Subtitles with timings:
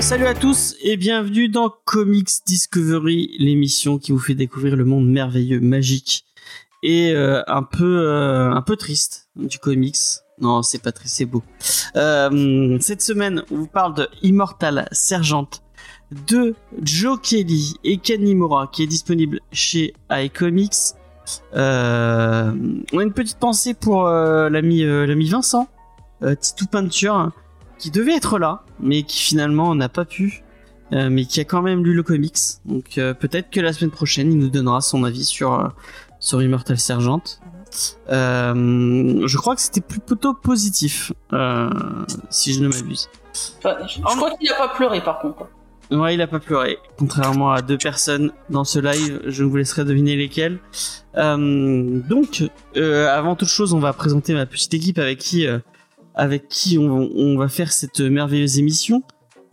[0.00, 5.08] Salut à tous et bienvenue dans Comics Discovery, l'émission qui vous fait découvrir le monde
[5.08, 6.24] merveilleux, magique
[6.82, 10.21] et euh, un peu euh, un peu triste du comics.
[10.40, 11.42] Non, c'est pas triste, c'est beau.
[11.96, 15.48] Euh, cette semaine, on vous parle de Immortal Sergeant
[16.28, 20.94] de Joe Kelly et Ken Nimura qui est disponible chez iComics.
[21.54, 22.52] Euh,
[22.92, 25.68] on a une petite pensée pour euh, l'ami l'ami Vincent,
[26.40, 27.30] Titou Peinture,
[27.78, 30.44] qui devait être là, mais qui finalement n'a pas pu,
[30.90, 32.38] mais qui a quand même lu le comics.
[32.64, 35.72] Donc peut-être que la semaine prochaine, il nous donnera son avis sur
[36.20, 37.22] sur Immortal Sergeant.
[38.10, 41.70] Euh, je crois que c'était plutôt positif, euh,
[42.30, 43.08] si je ne m'abuse.
[43.58, 45.48] Enfin, je, je crois qu'il a pas pleuré par contre.
[45.90, 46.78] Ouais, il a pas pleuré.
[46.98, 50.58] Contrairement à deux personnes dans ce live, je vous laisserai deviner lesquelles.
[51.16, 52.44] Euh, donc,
[52.76, 55.46] avant toute chose, on va présenter ma petite équipe avec qui,
[56.14, 59.02] avec qui on, on va faire cette merveilleuse émission.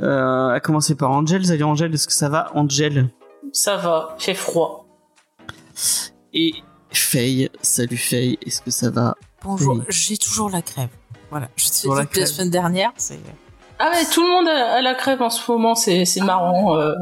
[0.02, 1.46] À commencer par Angel.
[1.46, 3.10] Salut Angel, est-ce que ça va, Angel?
[3.52, 4.86] Ça va, fait froid.
[6.34, 6.54] Et
[6.92, 9.82] Faye, salut Faye, est-ce que ça va Bonjour, Oui.
[9.90, 10.90] j'ai toujours la crève.
[11.30, 12.92] Voilà, je te Toujours la dit semaine dernière.
[13.78, 16.78] Ah mais tout le monde a, la crève en ce moment, c'est c'est marrant.
[16.78, 16.94] euh.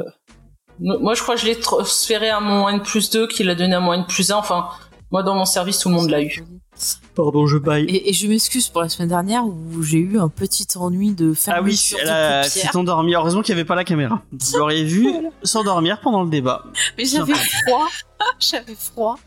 [0.80, 3.74] Moi je crois que je l'ai transféré à mon N plus 2 qui l'a donné
[3.76, 4.36] à mon N plus 1.
[4.36, 4.68] Enfin,
[5.10, 6.44] moi dans mon service tout le monde l'a eu.
[7.16, 7.86] Pardon, je baille.
[7.86, 11.34] Et, et je m'excuse pour la semaine dernière où j'ai eu un petit ennui de
[11.48, 13.16] Ah oui, fermeture elle a- s'est endormie.
[13.16, 14.22] Heureusement qu'il n'y avait pas la caméra.
[14.32, 15.12] Vous l'auriez vu
[15.44, 16.66] s'endormir pendant le débat.
[17.00, 17.88] Mais j'avais froid,
[18.40, 19.18] j'avais froid.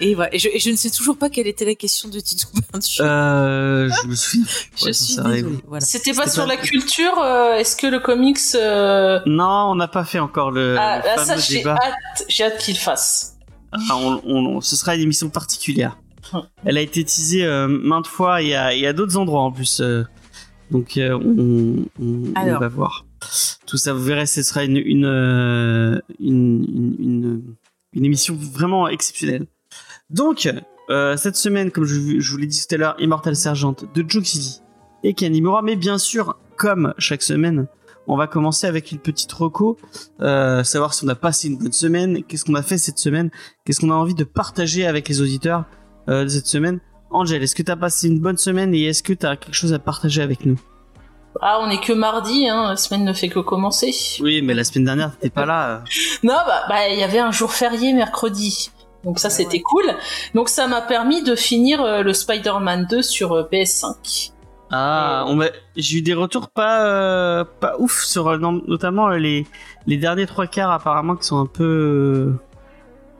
[0.00, 2.18] Et voilà, et je, et je ne sais toujours pas quelle était la question de
[2.18, 3.04] Titou Peinture.
[3.06, 4.44] Euh, je me souviens.
[4.76, 5.16] je ouais, suis.
[5.68, 5.84] Voilà.
[5.84, 8.38] C'était pas sur pas- la culture, euh, est-ce que le comics...
[8.56, 11.74] euh, Non, on n'a pas fait encore le, Ah, le là ça fameux j'ai débat.
[11.76, 13.36] hâte, j'ai hâte qu'il fasse.
[13.72, 15.96] Ah, on- on- ce sera une émission particulière.
[16.32, 16.42] Hum.
[16.64, 19.80] Elle a été teasée euh, maintes fois et à, et à d'autres endroits en plus.
[19.80, 20.02] euh,
[20.72, 22.58] donc euh, on, on- on Alors.
[22.60, 23.04] va voir.
[23.66, 25.04] Tout ça, vous verrez, ce sera une une,
[26.18, 27.42] une, une, une-
[27.92, 29.46] une émission vraiment exceptionnelle.
[30.10, 30.48] Donc,
[30.90, 34.02] euh, cette semaine, comme je, je vous l'ai dit tout à l'heure, Immortal Sergeant de
[34.02, 34.60] Kelly
[35.02, 35.62] et Kanimura.
[35.62, 37.66] Mais bien sûr, comme chaque semaine,
[38.06, 39.78] on va commencer avec une petite reco,
[40.20, 43.30] euh, savoir si on a passé une bonne semaine, qu'est-ce qu'on a fait cette semaine,
[43.64, 45.64] qu'est-ce qu'on a envie de partager avec les auditeurs
[46.08, 46.80] euh, de cette semaine.
[47.10, 49.54] Angèle, est-ce que tu as passé une bonne semaine et est-ce que tu as quelque
[49.54, 50.60] chose à partager avec nous?
[51.40, 53.92] Ah on est que mardi, hein, la semaine ne fait que commencer.
[54.20, 55.82] Oui, mais la semaine dernière, t'étais pas là.
[56.22, 58.70] Non, bah, bah, il y avait un jour férié mercredi.
[59.04, 59.84] Donc ça, c'était cool.
[60.34, 64.30] Donc ça m'a permis de finir euh, le Spider-Man 2 sur euh, PS5.
[64.70, 69.18] Ah, on m'a- j'ai eu des retours pas euh, pas ouf sur euh, notamment euh,
[69.18, 69.46] les
[69.86, 72.32] les derniers trois quarts apparemment qui sont un peu euh,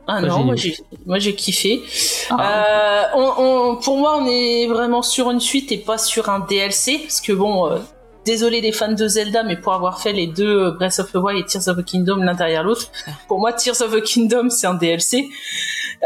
[0.09, 0.75] Ah non, moi j'ai,
[1.07, 1.83] moi j'ai kiffé.
[2.31, 2.41] Ah.
[2.41, 6.41] Euh, on, on- pour moi, on est vraiment sur une suite et pas sur un
[6.41, 7.79] DLC, parce que bon, euh,
[8.25, 11.17] désolé les fans de Zelda, mais pour avoir fait les deux euh, Breath of the
[11.17, 12.91] Wild et Tears of the Kingdom l'un derrière l'autre,
[13.29, 15.29] pour moi Tears of the Kingdom c'est un DLC.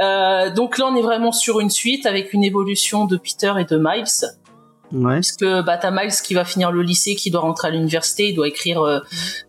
[0.01, 3.65] Euh, donc là, on est vraiment sur une suite avec une évolution de Peter et
[3.65, 4.05] de Miles.
[4.93, 5.15] Ouais.
[5.17, 8.35] puisque bah, t'as Miles qui va finir le lycée, qui doit rentrer à l'université, il
[8.35, 9.01] doit écrire, euh,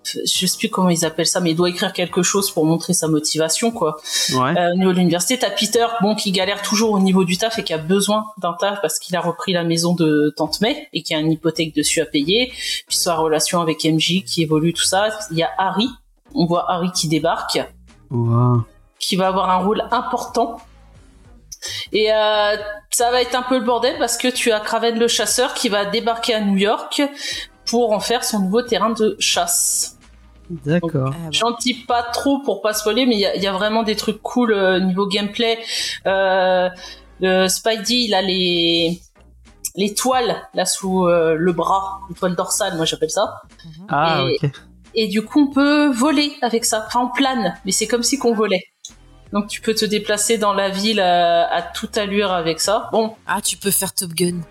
[0.03, 2.93] je sais plus comment ils appellent ça, mais il doit écrire quelque chose pour montrer
[2.93, 3.97] sa motivation, quoi.
[4.33, 4.57] Ouais.
[4.57, 7.57] Euh, au niveau de l'université, t'as Peter, bon, qui galère toujours au niveau du taf
[7.59, 10.87] et qui a besoin d'un taf parce qu'il a repris la maison de Tante May
[10.93, 12.51] et qui a une hypothèque dessus à payer.
[12.87, 15.09] Puis sa relation avec MJ qui évolue, tout ça.
[15.31, 15.87] Il y a Harry,
[16.33, 17.59] on voit Harry qui débarque
[18.11, 18.63] Wow.
[18.99, 20.57] qui va avoir un rôle important.
[21.91, 22.55] Et euh,
[22.91, 25.69] ça va être un peu le bordel parce que tu as Kraven le chasseur qui
[25.69, 27.01] va débarquer à New York
[27.65, 29.97] pour en faire son nouveau terrain de chasse.
[30.49, 31.11] D'accord.
[31.13, 31.29] Ah, bah.
[31.31, 33.83] J'en dis pas trop pour pas spoiler, mais il y a, il y a vraiment
[33.83, 35.59] des trucs cool euh, niveau gameplay.
[36.07, 36.69] Euh,
[37.19, 38.99] le Spidey, il a les
[39.75, 43.41] les toiles là sous euh, le bras, les toiles dorsales, moi j'appelle ça.
[43.89, 44.51] Ah Et- ok.
[44.95, 46.83] Et du coup, on peut voler avec ça.
[46.87, 48.63] Enfin, on plane, mais c'est comme si qu'on volait.
[49.33, 52.89] Donc, tu peux te déplacer dans la ville à, à toute allure avec ça.
[52.91, 54.41] Bon, Ah, tu peux faire Top Gun.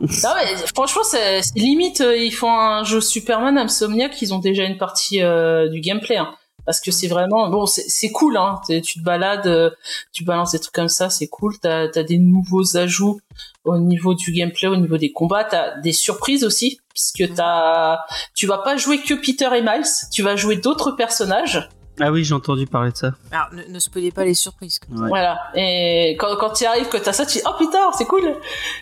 [0.00, 4.64] non, mais franchement, c'est limite, euh, ils font un jeu Superman Insomniac, ils ont déjà
[4.64, 6.16] une partie euh, du gameplay.
[6.18, 6.34] hein.
[6.66, 8.36] parce que c'est vraiment bon, c'est cool.
[8.36, 9.70] Hein, tu te balades, euh,
[10.12, 11.54] tu balances des trucs comme ça, c'est cool.
[11.62, 13.20] T'as as des nouveaux ajouts
[13.64, 15.44] au niveau du gameplay, au niveau des combats.
[15.44, 18.00] T'as des surprises aussi, puisque t'as,
[18.34, 21.68] tu vas pas jouer que Peter et Miles, tu vas jouer d'autres personnages.
[22.00, 23.12] Ah oui, j'ai entendu parler de ça.
[23.32, 24.80] Alors, ne, ne spoilez pas les surprises.
[24.90, 25.08] Ouais.
[25.08, 25.38] Voilà.
[25.54, 28.36] Et quand, quand tu arrives, que t'as ça, tu dis, oh putain, c'est cool.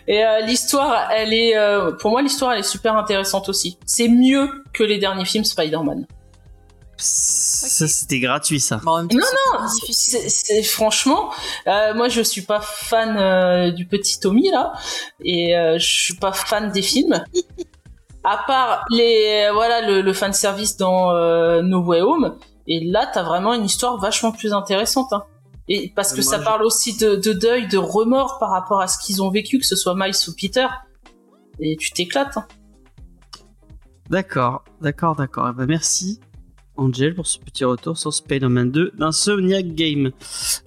[0.07, 3.77] Et euh, l'histoire, elle est, euh, pour moi, l'histoire, elle est super intéressante aussi.
[3.85, 6.05] C'est mieux que les derniers films Spider-Man.
[6.97, 8.79] Ça, c'était gratuit, ça.
[8.83, 9.09] Temps, Non,
[9.67, 11.29] c'est franchement,
[11.67, 14.71] euh, moi, je suis pas fan euh, du petit Tommy là,
[15.23, 17.23] et euh, je suis pas fan des films.
[18.27, 22.35] À part les, voilà, le, le fan service dans euh, No Way Home.
[22.67, 25.13] Et là, t'as vraiment une histoire vachement plus intéressante.
[25.13, 25.23] Hein.
[25.67, 28.81] Et parce que Moi, ça je- parle aussi de, de deuil, de remords par rapport
[28.81, 30.67] à ce qu'ils ont vécu, que ce soit Miles ou Peter.
[31.59, 32.37] Et tu t'éclates.
[32.37, 32.45] hein.
[34.09, 35.49] D'accord, d'accord, d'accord.
[35.51, 36.19] Eh ben, merci,
[36.77, 40.11] Angel, pour ce petit retour sur Spider-Man 2 d'Insomniac Game.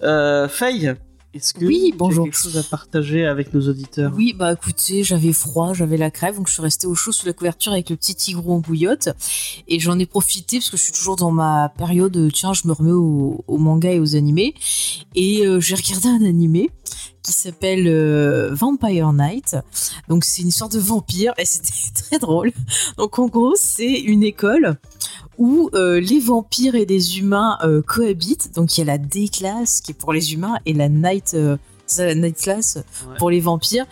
[0.03, 0.93] Euh, Faye,
[1.33, 2.23] est-ce que Oui, tu bonjour.
[2.23, 6.09] as quelque chose à partager avec nos auditeurs Oui, bah écoutez, j'avais froid, j'avais la
[6.09, 8.59] crève, donc je suis restée au chaud sous la couverture avec le petit tigrou en
[8.59, 9.09] bouillotte.
[9.67, 12.67] Et j'en ai profité parce que je suis toujours dans ma période, euh, tiens, je
[12.67, 14.55] me remets au, au manga et aux animés.
[15.15, 16.69] Et euh, j'ai regardé un animé
[17.23, 19.55] qui s'appelle euh, Vampire Night.
[20.07, 22.51] Donc c'est une histoire de vampire et c'était très drôle.
[22.97, 24.77] Donc en gros, c'est une école
[25.39, 28.53] où euh, les vampires et les humains euh, cohabitent.
[28.55, 31.57] Donc il y a la D-class qui est pour les humains et la Night, euh,
[31.87, 32.77] ça, la Night class
[33.07, 33.15] Ouais.
[33.17, 33.87] pour les vampires.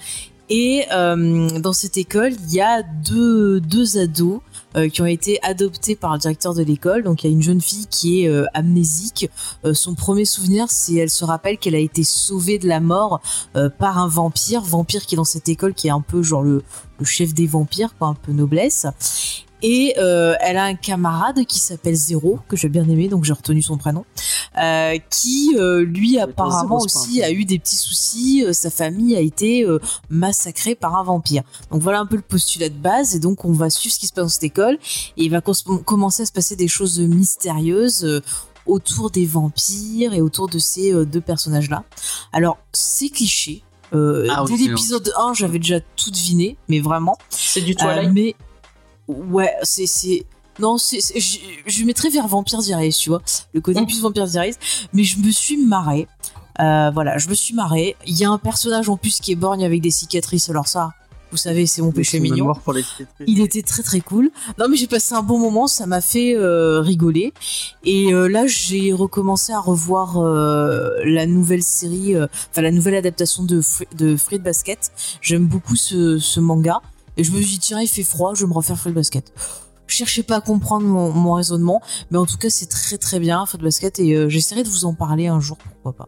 [0.49, 4.39] Et euh, dans cette école, il y a deux, deux ados
[4.77, 7.03] euh, qui ont été adoptés par le directeur de l'école.
[7.03, 9.29] Donc il y a une jeune fille qui est euh, amnésique.
[9.65, 13.19] Euh, son premier souvenir, c'est elle se rappelle qu'elle a été sauvée de la mort
[13.57, 16.43] euh, par un vampire, vampire qui est dans cette école, qui est un peu genre
[16.43, 16.63] le,
[16.99, 18.85] le chef des vampires, quoi, un peu noblesse.
[19.63, 23.33] Et euh, elle a un camarade qui s'appelle Zéro, que j'ai bien aimé, donc j'ai
[23.33, 24.05] retenu son prénom,
[24.61, 28.43] euh, qui euh, lui apparemment aussi a eu des petits soucis.
[28.45, 31.41] euh, sa famille a été euh, massacrée par un vampire.
[31.71, 34.05] Donc voilà un peu le postulat de base, et donc on va suivre ce qui
[34.07, 34.77] se passe dans cette école,
[35.17, 38.03] et il va commencer à se passer des choses mystérieuses.
[38.03, 38.21] euh,
[38.69, 41.85] autour des vampires et autour de ces euh, deux personnages-là.
[42.33, 43.63] Alors, c'est cliché.
[43.93, 47.17] Euh, Ah dès l'épisode 1, j'avais déjà tout deviné, mais vraiment.
[47.29, 48.11] C'est du Euh, Twilight.
[48.11, 48.35] mais
[49.07, 50.25] ouais, c'est c'est
[50.59, 51.37] non, c'est je,
[51.67, 53.21] je mettrais vers Vampire Diaries, tu vois,
[53.53, 53.85] le côté Mm.
[53.85, 54.55] plus Vampire Diaries,
[54.93, 56.07] mais je me suis marrée.
[56.59, 57.95] Euh, voilà, je me suis marrée.
[58.07, 60.49] Il y a un personnage en plus qui est borgne avec des cicatrices.
[60.49, 60.93] Alors ça,
[61.29, 62.51] vous savez, c'est mon péché mignon.
[62.63, 62.83] pour les.
[63.27, 64.31] Il était très très cool.
[64.57, 67.33] Non mais j'ai passé un bon moment, ça m'a fait euh, rigoler.
[67.83, 73.43] Et euh, là j'ai recommencé à revoir euh, la nouvelle série, enfin la nouvelle adaptation
[73.43, 74.91] de, Fr- de Fruit Basket.
[75.21, 76.81] J'aime beaucoup ce, ce manga.
[77.17, 79.33] Et je me suis dit tiens il fait froid, je vais me refaire Fruit Basket.
[79.87, 81.81] Je cherchais pas à comprendre mon, mon raisonnement,
[82.11, 84.85] mais en tout cas c'est très très bien Fruit Basket et euh, j'essaierai de vous
[84.85, 86.05] en parler un jour, pourquoi pas.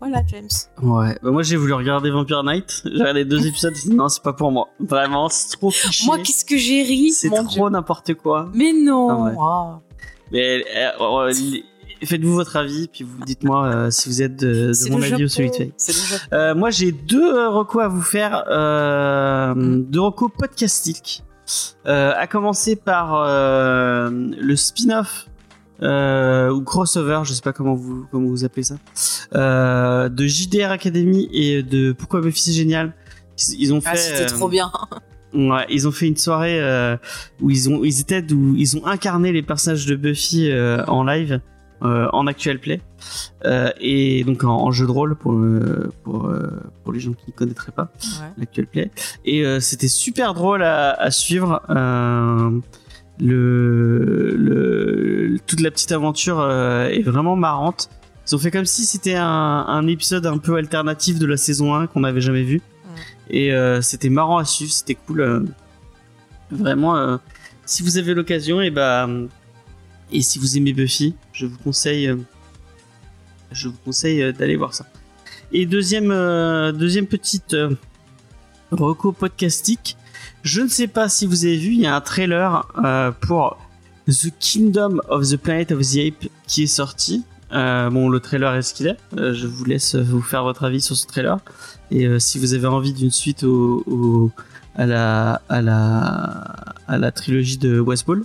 [0.00, 0.48] Voilà James.
[0.82, 2.82] Ouais, bah, moi j'ai voulu regarder Vampire Night.
[2.84, 3.74] J'ai regardé deux épisodes.
[3.74, 4.68] j'ai dit, non, c'est pas pour moi.
[4.80, 6.06] Vraiment, c'est trop cliché.
[6.06, 8.48] Moi qu'est-ce que j'ai ri, c'est trop n'importe quoi.
[8.54, 9.10] Mais non.
[9.10, 9.34] Ah ouais.
[9.38, 9.80] Ah.
[10.32, 11.32] Mais euh, euh,
[12.06, 15.28] faites-vous votre avis, puis vous dites-moi euh, si vous êtes de, de mon avis ou
[15.28, 15.70] celui de.
[16.32, 21.22] Euh, moi, j'ai deux euh, recos à vous faire, euh, deux recos podcastiques.
[21.84, 25.26] À commencer par le spin-off
[25.82, 31.62] ou crossover, je sais pas comment vous comment vous appelez ça, de JDR Academy et
[31.62, 32.94] de Pourquoi Buffy c'est génial.
[33.48, 33.90] Ils, ils ont fait.
[33.92, 34.70] Ah, c'était euh, trop bien.
[35.32, 36.96] Ouais, ils ont fait une soirée euh,
[37.40, 41.04] où ils ont ils étaient où ils ont incarné les personnages de Buffy euh, en
[41.04, 41.40] live
[42.12, 42.80] en actual play
[43.44, 46.50] euh, et donc en, en jeu de rôle pour euh, pour euh,
[46.84, 47.90] pour les gens qui ne connaîtraient pas
[48.20, 48.26] Ouais.
[48.38, 48.90] l'actual play
[49.24, 52.50] et euh, c'était super drôle à, à suivre euh,
[53.18, 57.88] le, le toute la petite aventure euh, est vraiment marrante
[58.26, 61.74] ils ont fait comme si c'était un, un épisode un peu alternatif de la saison
[61.74, 62.60] 1 qu'on n'avait jamais vu
[63.28, 65.20] et euh, c'était marrant à suivre, c'était cool.
[65.20, 65.40] euh.
[66.50, 67.16] vraiment, euh,
[67.64, 69.26] si vous avez l'occasion, et bah, euh,
[70.12, 72.16] et si vous aimez Buffy, je vous conseille, euh,
[73.52, 74.86] je vous conseille euh, d'aller voir ça.
[75.52, 77.70] Et deuxième, euh, deuxième petite euh,
[78.70, 79.96] reco podcastique.
[80.42, 82.66] Je ne sais pas si vous avez vu, il y a un trailer
[83.20, 83.58] pour
[84.06, 87.24] The Kingdom of the Planet of the Ape qui est sorti.
[87.50, 88.96] Bon, le trailer est ce qu'il est.
[89.12, 91.40] Je vous laisse vous faire votre avis sur ce trailer.
[91.90, 93.44] Et si vous avez envie d'une suite
[94.76, 98.24] à, la, à, la, trilogie de euh,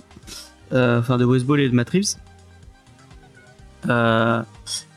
[0.72, 2.16] enfin de Westball et de Matt Reeves.
[3.88, 4.42] Euh,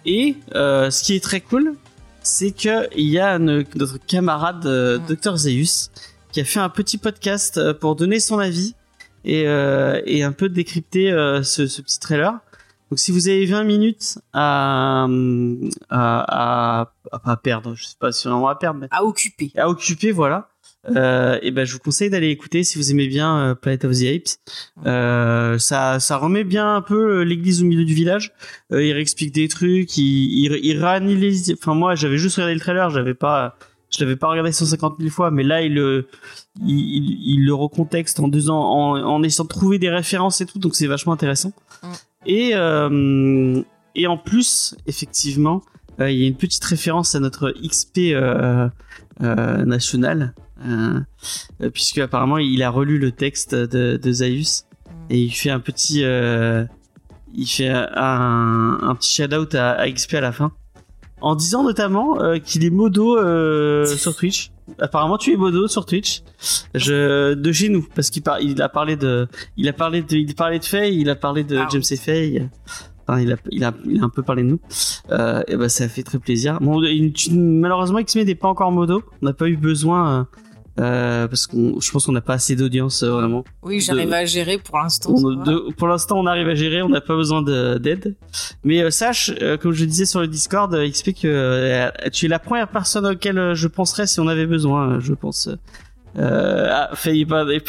[0.06, 1.76] et euh, ce qui est très cool,
[2.24, 5.06] c'est que il y a une- notre camarade euh, Mm.
[5.16, 5.92] Dr Zeus
[6.32, 8.76] qui a fait un petit podcast euh, pour donner son avis
[9.26, 12.34] et, euh, et un peu décrypter euh, ce, ce petit trailer.
[12.90, 15.06] Donc si vous avez 20 minutes à,
[15.90, 19.52] à, à, à pas perdre, je sais pas si on va perdre, mais À occuper.
[19.58, 20.50] à occuper, voilà.
[20.88, 23.92] Euh, et ben je vous conseille d'aller écouter si vous aimez bien euh, Planet of
[23.92, 24.38] the Apes.
[24.86, 28.34] Euh, ça ça remet bien un peu l'église au milieu du village.
[28.72, 31.54] Euh, il réexplique des trucs, il il, il réanalyse.
[31.60, 33.58] Enfin moi j'avais juste regardé le trailer, j'avais pas
[33.90, 36.08] je l'avais pas regardé 150 000 fois, mais là il le
[36.66, 40.46] il, il, le recontexte en deux ans en, en essayant de trouver des références et
[40.46, 41.52] tout, donc c'est vachement intéressant.
[41.84, 41.88] Mm.
[42.26, 43.62] Et euh,
[43.96, 45.62] et en plus effectivement
[46.00, 48.70] euh, il y a une petite référence à notre XP euh,
[49.22, 50.49] euh, national, euh, euh,
[51.74, 54.66] puisque apparemment il a relu le texte de, de Zaius
[55.10, 56.66] et il fait un petit, euh,
[57.34, 60.52] il fait un, un petit shout out à, à XP à la fin,
[61.22, 64.52] en disant notamment euh, qu'il est modo euh, sur Twitch.
[64.80, 66.22] Apparemment, tu es modo sur Twitch,
[66.76, 70.16] je, de chez nous, parce qu'il par, il a parlé de, il a parlé de,
[70.16, 72.48] il parlait de Faye, il a parlé de Ah James et Faye.
[73.08, 74.60] Enfin, il a, il a, il a un peu parlé de nous.
[75.10, 76.60] Euh, et ben, ça fait très plaisir.
[76.62, 79.02] Bon, il- tu- malheureusement, X-Men n'est pas encore modo.
[79.24, 80.28] On n'a pas eu besoin,
[80.80, 83.44] euh, parce qu'on, je pense qu'on n'a pas assez d'audience euh, vraiment.
[83.64, 85.14] Oui, j'arrive à gérer pour l'instant.
[85.14, 88.16] De- pour l'instant, on arrive à gérer, on n'a pas besoin de- d'aide.
[88.64, 92.68] Mais euh, sache, comme je disais sur le Discord, XP que tu es la première
[92.68, 95.50] personne auquel je penserais si on avait besoin, je pense.
[96.18, 97.60] Euh, ah, Faye pas, n'a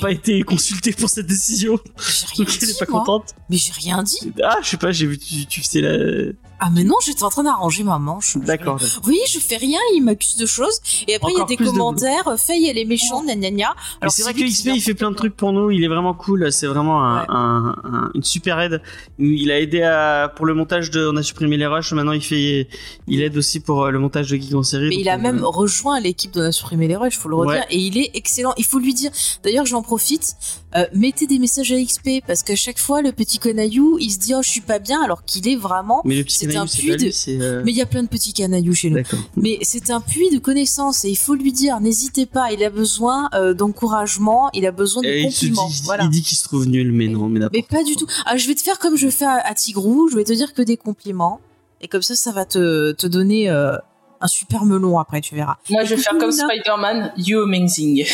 [0.00, 3.34] pas, été consultée pour cette décision, J'ai rien donc elle dit, est pas contente.
[3.48, 4.32] Mais j'ai rien dit.
[4.42, 6.32] Ah, je sais pas, j'ai vu tu, tu faisais la.
[6.62, 8.36] Ah mais non, j'étais en train d'arranger ma manche.
[8.36, 8.78] D'accord.
[9.06, 10.78] Oui, je fais rien, il m'accuse de choses.
[11.08, 13.34] Et après, il y a des plus de commentaires, euh, Faye, elle est méchante, gna
[13.34, 13.74] gna gna.
[13.74, 15.88] Mais Alors, c'est vrai que XP il fait plein de trucs pour nous, il est
[15.88, 17.26] vraiment cool, c'est vraiment un, Ouais.
[17.30, 18.82] un- un- une super aide.
[19.18, 22.22] Il a aidé à, pour le montage de On a supprimé les rushs, maintenant il
[22.22, 22.68] fait,
[23.08, 24.90] il aide aussi pour euh, le montage de Geek en série.
[24.90, 27.54] Mais il a euh, même rejoint l'équipe de la supprimer les rushs, faut le redire,
[27.54, 27.66] Ouais.
[27.70, 28.52] et il est excellent.
[28.58, 29.10] Il faut lui dire.
[29.42, 30.34] D'ailleurs, j'en profite.
[30.76, 34.18] Euh, mettez des messages à XP parce qu'à chaque fois, le petit conaillou, il se
[34.18, 36.02] dit oh je suis pas bien, alors qu'il est vraiment.
[36.04, 38.08] Mais le petit c'est canaillou, un puits de- euh, Mais il y a plein de
[38.08, 39.02] petits canailloux chez nous.
[39.36, 42.52] Mais c'est un puits de connaissances et il faut lui dire n'hésitez pas.
[42.52, 45.70] Il a besoin euh, d'encouragement, il a besoin de Et il dit, compliments.
[45.84, 46.04] voilà.
[46.04, 48.06] il dit qu'il se trouve nul, mais non, mais Mais pas du tout.
[48.26, 50.54] Ah, je vais te faire comme je fais à, à Tigrou, je vais te dire
[50.54, 51.40] que des compliments.
[51.80, 53.74] Et comme ça, ça va te, te donner euh,
[54.20, 55.56] un super melon après, tu verras.
[55.70, 56.30] Moi, je vais faire comme.
[56.30, 58.04] Spider-Man, You Amazing.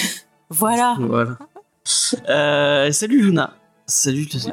[0.51, 0.97] Voilà.
[1.01, 1.37] Voilà.
[2.29, 3.55] Euh, salut Luna.
[3.87, 4.27] Salut.
[4.33, 4.53] Luna.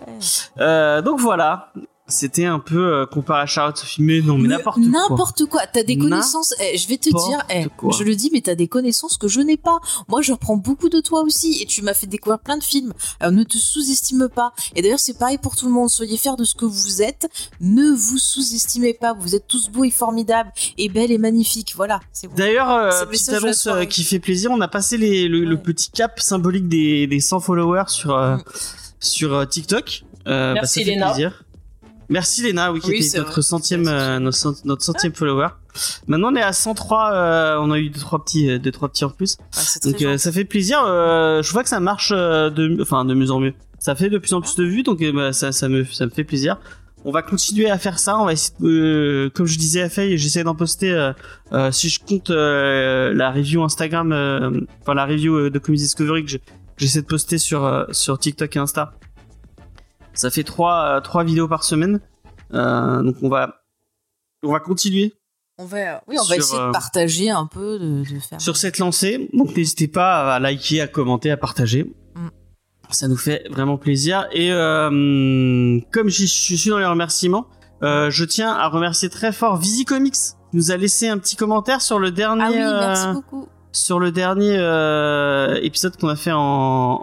[0.60, 1.72] Euh, donc voilà.
[2.10, 4.88] C'était un peu euh, comparé à Charlotte Sophie, mais non, mais n'importe quoi.
[4.90, 5.62] N'importe quoi.
[5.72, 6.54] T'as des connaissances.
[6.60, 7.66] eh, je vais te dire, eh,
[7.98, 9.80] je le dis, mais t'as des connaissances que je n'ai pas.
[10.10, 12.94] Moi, je reprends beaucoup de toi aussi, et tu m'as fait découvrir plein de films.
[13.22, 14.54] Alors, ne te sous-estime pas.
[14.76, 15.90] Et d'ailleurs, c'est pareil pour tout le monde.
[15.90, 17.30] Soyez fiers de ce que vous êtes.
[17.62, 19.14] Ne vous sous-estimez pas.
[19.14, 21.74] Vous êtes tous beaux et formidables, et belles et magnifiques.
[21.78, 22.02] Voilà.
[22.12, 22.34] C'est bon.
[22.36, 26.20] D'ailleurs, euh, petite annonce euh, qui fait plaisir, on a passé les, le, petit cap
[26.20, 28.44] symbolique des, des 100 followers sur, euh, Mm.
[29.00, 30.04] sur euh, TikTok.
[30.28, 31.08] Euh, Merci, ça fait Léna.
[31.12, 31.43] plaisir.
[32.14, 33.42] Merci Léna, oui, qui Oui, était c'est notre vrai.
[33.42, 35.48] centième, euh, notre, cent- notre centième follower.
[36.08, 37.12] Maintenant, on est à 103.
[37.12, 39.38] euh, on a eu deux trois petits, euh, deux trois petits en plus.
[39.52, 40.84] Très Donc euh, ça fait plaisir.
[40.86, 43.54] euh, je vois que ça marche euh, de, enfin de mieux en mieux.
[43.80, 46.12] Ça fait de plus en plus de vues, donc bah, ça, ça me, ça me
[46.12, 46.58] fait plaisir.
[47.06, 48.18] On va continuer à faire ça.
[48.20, 51.12] On va essayer, de- euh, comme je disais à Faye, j'essaie d'en poster.
[51.72, 54.52] si je compte euh, la review Instagram, euh,
[54.82, 56.44] enfin la review de Comics Discovery que je- que
[56.78, 58.94] j'essaie de poster sur euh, sur TikTok et Insta.
[60.14, 62.00] Ça fait trois euh, trois vidéos par semaine.
[62.54, 63.56] Euh, donc on va
[64.44, 65.14] on va continuer
[65.58, 68.40] On va, oui, on va sur, essayer euh, de partager un peu, de, de faire.
[68.42, 69.30] sur cette lancée.
[69.34, 71.84] Donc n'hésitez pas à liker, à commenter, à partager.
[72.16, 72.28] Mm.
[72.90, 74.28] Ça nous fait vraiment plaisir.
[74.34, 77.48] Et euh, comme je suis dans les remerciements,
[77.82, 80.14] euh, je tiens à remercier très fort Visi Comics.
[80.14, 83.48] qui nous a laissé un petit commentaire sur le dernier Ah oui, merci euh, beaucoup.
[83.72, 86.40] sur le dernier euh, épisode qu'on a fait en,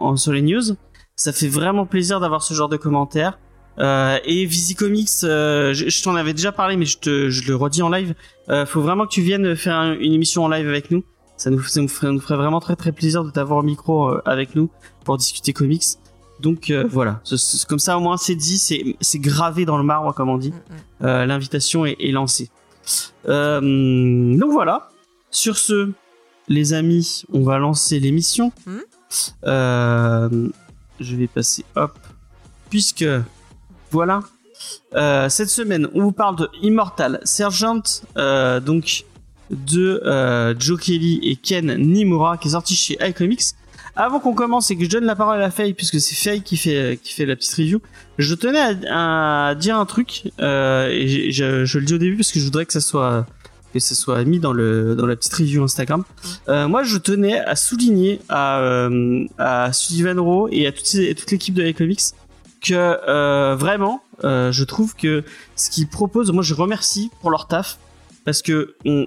[0.01, 0.63] en sur les news.
[1.21, 3.39] Ça fait vraiment plaisir d'avoir ce genre de commentaires.
[3.79, 7.47] Euh, et Visi Comics, euh, je, je t'en avais déjà parlé, mais je, te, je
[7.47, 8.15] le redis en live.
[8.49, 11.05] Euh, faut vraiment que tu viennes faire un- une émission en live avec nous.
[11.37, 14.09] Ça nous, ça nous, ferait, nous ferait vraiment très très plaisir de t'avoir au micro
[14.09, 14.71] euh, avec nous
[15.05, 15.85] pour discuter comics.
[16.41, 17.21] Donc voilà,
[17.69, 18.57] comme ça au moins c'est dit,
[19.01, 20.55] c'est gravé dans le marbre comme on dit.
[21.01, 21.25] Mm, mm.
[21.27, 22.49] L'invitation est, est lancée.
[23.27, 24.89] Donc voilà.
[25.31, 25.91] Sur ce,
[26.49, 28.53] les amis, on va lancer l'émission.
[28.67, 28.79] Hmm.
[29.45, 30.49] Euh,
[31.01, 31.99] je vais passer hop,
[32.69, 33.05] puisque
[33.91, 34.23] voilà.
[34.95, 37.83] Euh, cette semaine, on vous parle de Immortal Sergeant,
[38.17, 39.05] euh, donc
[39.51, 43.55] de euh, Joe Kelly et Ken Nimura, qui est sorti chez iComics.
[43.97, 46.57] Avant qu'on commence et que je donne la parole à Faye, puisque c'est Faye qui
[46.57, 47.81] fait la petite review,
[48.19, 52.45] je tenais à, dire un truc et je le dis au début parce que je
[52.45, 53.27] voudrais que ça soit
[53.73, 56.05] que ça soit mis dans le dans la petite review Instagram.
[56.49, 60.87] Euh, moi, je tenais à souligner à euh, à Sullivan Rowe et à toute,
[61.17, 62.01] toute l'équipe de iComics
[62.61, 65.25] que euh, vraiment, euh, je trouve que
[65.57, 67.79] ce qu'ils proposent, moi, je remercie pour leur taf
[68.25, 69.07] parce que on,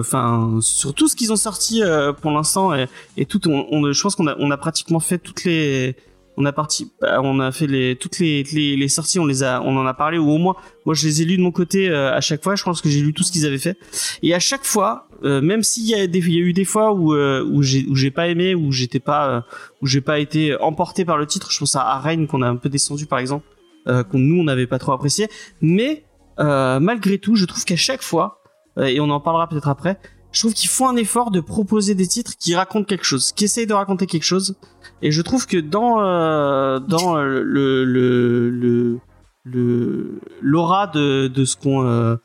[0.00, 1.82] enfin sur tout ce qu'ils ont sorti
[2.22, 2.86] pour l'instant et,
[3.18, 5.94] et tout, on, on- je pense qu'on a, on a pratiquement fait toutes les,
[6.40, 9.42] on a parti, bah, on a fait les toutes les, les, les sorties, on les
[9.42, 10.56] a, on en a parlé ou au moins,
[10.86, 12.56] moi je les ai lus de mon côté euh, à chaque fois.
[12.56, 13.76] Je pense que j'ai lu tout ce qu'ils avaient fait
[14.22, 17.44] et à chaque fois, euh, même s'il y y a eu des fois où euh,
[17.44, 19.40] où j'ai pas aimé, où j'étais pas, euh,
[19.82, 21.50] où j'ai pas été emporté par le titre.
[21.50, 23.46] Je pense à Arraign qu'on a un peu descendu par exemple,
[23.86, 25.28] euh, qu'on nous on n'avait pas trop apprécié,
[25.60, 26.04] mais
[26.38, 28.42] euh, malgré tout, je trouve qu'à chaque fois,
[28.80, 29.98] et on en parlera peut-être après,
[30.32, 33.44] je trouve qu'ils font un effort de proposer des titres qui racontent quelque chose, qui
[33.44, 34.54] essayent de raconter quelque chose.
[35.02, 38.98] Et je trouve que dans euh, dans euh, le le
[39.44, 42.16] le l'aura de de ce qu'on euh,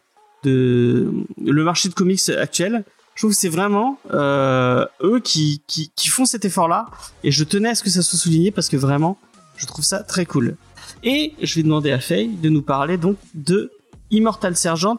[0.44, 1.12] de
[1.44, 2.84] le marché de comics actuel,
[3.16, 6.88] je trouve que c'est vraiment eux qui, qui qui font cet effort-là.
[7.24, 9.18] Et je tenais à ce que ça soit souligné parce que vraiment,
[9.56, 10.58] je trouve ça très cool.
[11.04, 13.72] Et je vais demander à Faye de nous parler donc de
[14.12, 14.98] Immortal Sergeant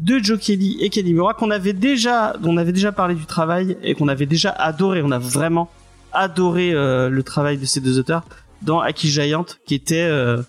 [0.00, 3.76] de Joe Kelly et Kenny Mura qu'on avait déjà on avait déjà parlé du travail
[3.82, 5.68] et qu'on avait déjà adoré on a vraiment
[6.12, 8.24] adoré euh, le travail de ces deux auteurs
[8.62, 10.42] dans Aki Giant qui était euh,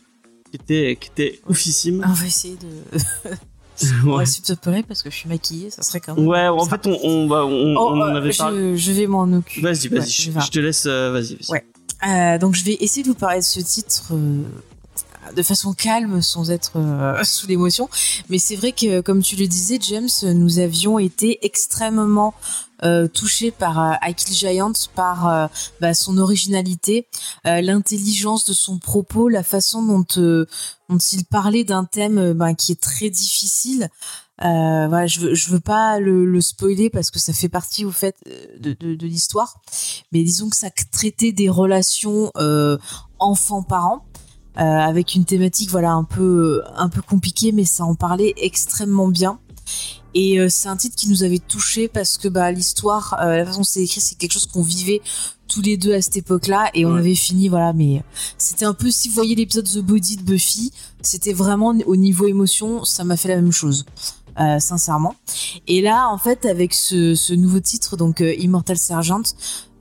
[0.51, 3.31] qui était qui était oufissime On va essayer de.
[4.05, 6.27] On va essayer de se pleurer parce que je suis maquillée, ça serait quand même.
[6.27, 6.77] ouais en ça.
[6.77, 9.61] fait on on, on, Oh, on en euh, avait je, parlé je vais m'en occuper.
[9.61, 11.51] vas-y vas-y Ouais, je, je te laisse euh, vas-y vas-y.
[11.51, 11.65] Ouais.
[12.07, 14.13] Euh, donc je vais essayer de vous parler de ce titre
[15.35, 17.89] de façon calme, sans être euh, sous l'émotion.
[18.29, 22.33] Mais c'est vrai que, comme tu le disais, James, nous avions été extrêmement
[22.83, 25.47] euh, touchés par euh, Giant, par euh,
[25.79, 27.07] bah, son originalité,
[27.45, 30.05] l'intelligence de son propos, la façon dont,
[30.89, 33.89] dont il parlait d'un thème bah, qui est très difficile.
[34.39, 37.91] Voilà, je veux, je veux pas le, le spoiler parce que ça fait partie au
[37.91, 38.15] fait
[38.59, 39.61] de l'histoire
[40.11, 42.77] mais disons que ça traitait des relations euh,
[43.19, 44.05] enfants-parents
[44.57, 49.07] euh, avec une thématique voilà un peu un peu compliquée mais ça en parlait extrêmement
[49.07, 49.39] bien.
[50.13, 53.45] Et euh, c'est un titre qui nous avait touché parce que bah l'histoire euh, la
[53.45, 55.01] façon dont c'est écrit c'est quelque chose qu'on vivait
[55.47, 56.69] tous les deux à cette époque-là.
[56.73, 56.99] Et on Ouais.
[56.99, 58.03] avait fini voilà mais
[58.37, 62.27] c'était un peu si vous voyez l'épisode The Body de Buffy c'était vraiment au niveau
[62.27, 63.85] émotion ça m'a fait la même chose
[64.39, 65.15] euh, sincèrement
[65.67, 69.23] et là en fait avec ce, ce nouveau titre donc euh, Immortal Sergeant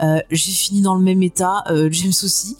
[0.02, 2.57] euh, j'ai fini dans le même état, euh, James aussi.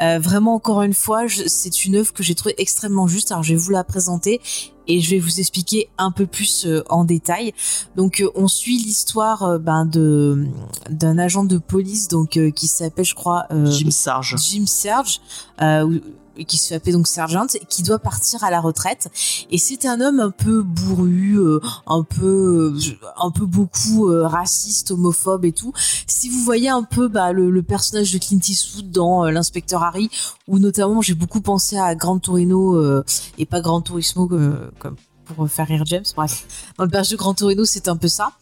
[0.00, 3.32] Euh, vraiment, encore une fois, c'est une œuvre que j'ai trouvée extrêmement juste.
[3.32, 4.40] Alors, je vais vous la présenter
[4.86, 7.52] et je vais vous expliquer un peu plus en détail.
[7.96, 10.46] Donc, on suit l'histoire ben, de
[10.88, 15.20] d'un agent de police donc qui s'appelle, je crois, Jim Sarge Jim Serge,
[15.60, 16.00] ou-
[16.42, 19.08] qui se fait donc Sergeant, qui doit partir à la retraite.
[19.50, 24.26] Et c'est un homme un peu bourru, euh, un peu, euh, un peu beaucoup euh,
[24.26, 25.72] raciste, homophobe et tout.
[26.06, 30.10] Si vous voyez un peu bah, le, personnage de Clint Eastwood dans l'inspecteur Harry,
[30.48, 33.02] où notamment j'ai beaucoup pensé à Grand Torino
[33.38, 36.04] et pas Grand Turismo comme pour faire rire James.
[36.16, 36.46] Bref,
[36.78, 38.32] dans le personnage de Grand Torino, c'est un peu ça.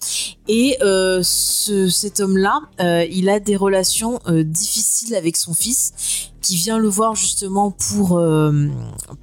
[0.48, 6.32] Et euh, ce, cet homme-là, euh, il a des relations euh, difficiles avec son fils,
[6.42, 8.68] qui vient le voir justement pour euh,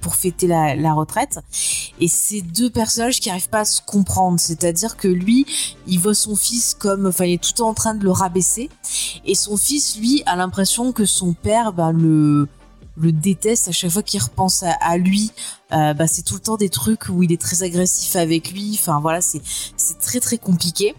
[0.00, 1.38] pour fêter la, retraite.
[2.00, 5.46] Et c'est deux personnages qui arrivent pas à se comprendre, c'est-à-dire que lui,
[5.86, 8.70] il voit son fils comme, enfin, il est tout en train de le rabaisser,
[9.24, 12.48] et son fils, lui, a l'impression que son père, ben, le
[12.96, 15.32] le déteste à chaque fois qu'il repense à, lui.
[15.72, 18.76] Euh, bah, c'est tout le temps des trucs où il est très agressif avec lui.
[18.80, 19.42] Enfin voilà, c'est
[19.76, 20.94] c'est très très compliqué.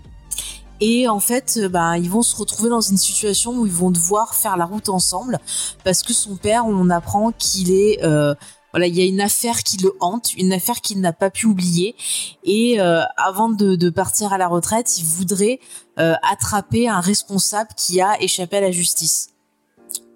[0.80, 3.92] Et en fait, euh, bah, ils vont se retrouver dans une situation où ils vont
[3.92, 5.40] devoir faire la route ensemble
[5.84, 8.34] parce que son père, on apprend qu'il est euh,
[8.72, 11.46] voilà, il y a une affaire qui le hante, une affaire qu'il n'a pas pu
[11.46, 11.96] oublier.
[12.44, 15.60] Et euh, avant de, de partir à la retraite, il voudrait
[16.00, 19.30] euh, attraper un responsable qui a échappé à la justice.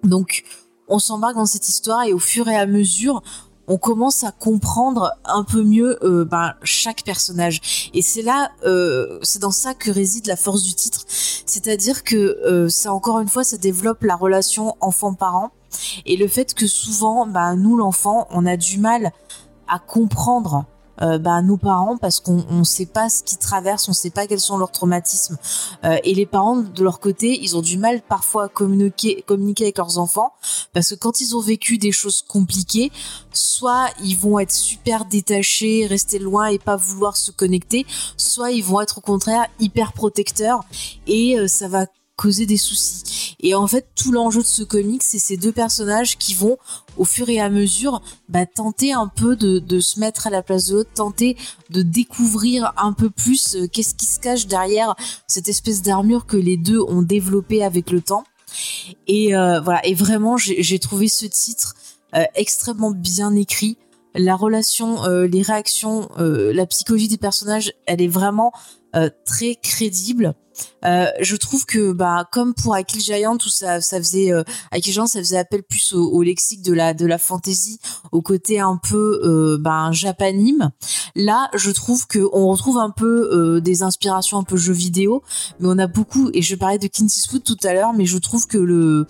[0.02, 0.44] Donc,
[0.88, 3.22] on s'embarque dans cette histoire et au fur et à mesure,
[3.68, 7.90] on commence à comprendre un peu mieux euh, ben, chaque personnage.
[7.94, 11.04] Et c'est là, euh, c'est dans ça que réside la force du titre.
[11.08, 15.50] C'est-à-dire que euh, encore une fois, ça développe la relation enfant-parent
[16.04, 19.12] et le fait que souvent, ben, nous, l'enfant, on a du mal
[19.68, 20.64] à comprendre
[21.02, 24.10] euh, ben, nos parents parce qu'on ne sait pas ce qu'ils traversent, on ne sait
[24.10, 25.36] pas quels sont leurs traumatismes.
[25.84, 29.64] Euh, et les parents, de leur côté, ils ont du mal parfois à communiquer, communiquer
[29.64, 30.32] avec leurs enfants
[30.72, 32.90] parce que quand ils ont vécu des choses compliquées,
[33.32, 38.64] soit ils vont être super détachés, rester loin et pas vouloir se connecter, soit ils
[38.64, 40.60] vont être au contraire hyper protecteurs
[41.06, 43.36] et euh, ça va causer des soucis.
[43.40, 46.56] Et en fait, tout l'enjeu de ce comic, c'est ces deux personnages qui vont,
[46.96, 50.66] au fur et à mesure, bah, tenter un peu de, se mettre à la place
[50.66, 51.36] de l'autre, tenter
[51.70, 56.36] de découvrir un peu plus euh, qu'est-ce qui se cache derrière cette espèce d'armure que
[56.36, 58.24] les deux ont développée avec le temps.
[59.06, 61.74] Et euh, voilà, et vraiment, j'ai trouvé ce titre
[62.14, 63.76] euh, extrêmement bien écrit.
[64.18, 68.50] la relation, euh, les réactions, euh, la psychologie des personnages, elle est vraiment
[69.26, 70.32] très crédible.
[70.84, 74.92] Euh, je trouve que bah comme pour Akil Giant où ça ça faisait euh, Akil
[74.92, 77.80] Giant ça faisait appel plus au, au, lexique de la de la fantasy
[78.12, 80.70] au côté un peu euh, bah, japanime.
[81.14, 85.22] Là je trouve que on retrouve un peu euh, des inspirations un peu jeux vidéo
[85.60, 87.06] mais on a beaucoup et je parlais de Clint
[87.44, 89.06] tout à l'heure mais je trouve que le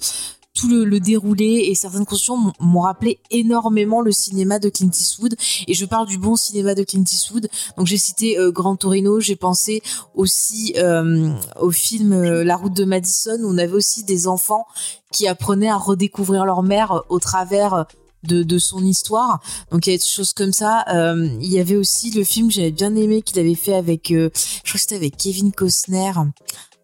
[0.57, 5.37] tout le, le, déroulé et certaines constructions m'ont rappelé énormément le cinéma de Clint Eastwood
[5.69, 9.21] et je parle du bon cinéma de Clint Eastwood donc j'ai cité euh, Grand Torino
[9.21, 9.83] j'ai pensé
[10.15, 14.67] aussi euh, au film euh, La route de Madison où on avait aussi des enfants
[15.13, 17.87] qui apprenaient à redécouvrir leur mère au travers
[18.27, 19.41] de, de, son histoire.
[19.71, 20.85] Donc il y a des choses comme ça.
[20.93, 24.11] Euh, il y avait aussi le film que j'avais bien aimé qu'il avait fait avec,
[24.11, 26.13] euh, je crois que c'était avec Kevin Costner.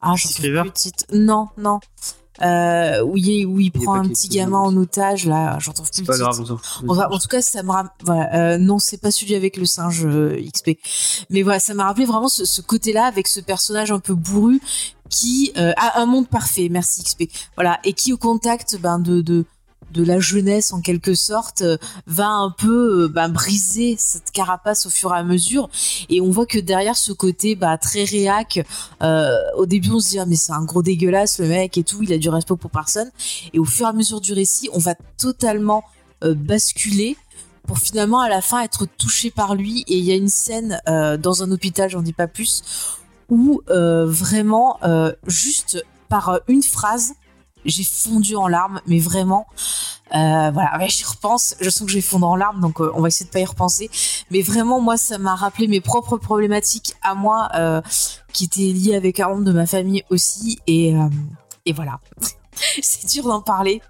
[0.01, 0.27] Ah, je
[0.73, 1.05] titre.
[1.13, 1.81] Non, non
[2.41, 5.93] euh, où il, où il, il prend un petit gamin en otage là j'entends plus
[5.93, 6.43] c'est pas grave
[6.89, 7.73] on en tout cas ça me
[8.05, 10.79] voilà, euh, non c'est pas celui avec le singe euh, XP
[11.29, 14.15] mais voilà ça m'a rappelé vraiment ce, ce côté là avec ce personnage un peu
[14.15, 14.61] bourru
[15.11, 16.69] qui euh, a un monde parfait.
[16.71, 19.45] Merci XP voilà et qui au contact ben de, de
[19.93, 21.77] de la jeunesse en quelque sorte euh,
[22.07, 25.69] va un peu euh, bah, briser cette carapace au fur et à mesure.
[26.09, 28.65] Et on voit que derrière ce côté bah, très réac
[29.03, 31.85] euh, au début on se dit ah, mais c'est un gros dégueulasse le mec et
[31.85, 33.11] tout il a du respect pour personne.
[33.53, 35.85] Et au fur et à mesure du récit on va totalement
[36.23, 37.17] basculer
[37.67, 39.85] pour finalement à la fin être touché par lui.
[39.89, 42.63] Et il y a une scène dans un hôpital j'en dis pas plus
[43.29, 44.79] où vraiment
[45.27, 47.15] juste par une phrase
[47.65, 49.47] j'ai fondu en larmes, mais vraiment,
[50.15, 52.91] euh, voilà, ouais, j'y repense, je sens que je vais fondre en larmes, donc euh,
[52.95, 53.91] on va essayer de pas y repenser,
[54.31, 57.81] mais vraiment, moi, ça m'a rappelé mes propres problématiques à moi, euh,
[58.33, 61.09] qui étaient liées avec un membre de ma famille aussi, et, euh,
[61.65, 62.01] et voilà.
[62.83, 63.81] C'est dur d'en parler.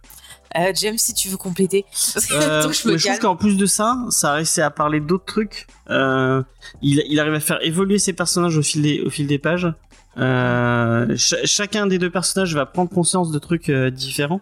[0.56, 1.85] Euh, James, si tu veux compléter.
[2.32, 5.24] Euh, je, me je trouve qu'en plus de ça, ça a réussi à parler d'autres
[5.24, 5.66] trucs.
[5.90, 6.42] Euh,
[6.82, 9.72] il, il, arrive à faire évoluer ses personnages au fil des, au fil des pages.
[10.18, 14.40] Euh, ch chacun des deux personnages va prendre conscience de trucs euh, différents.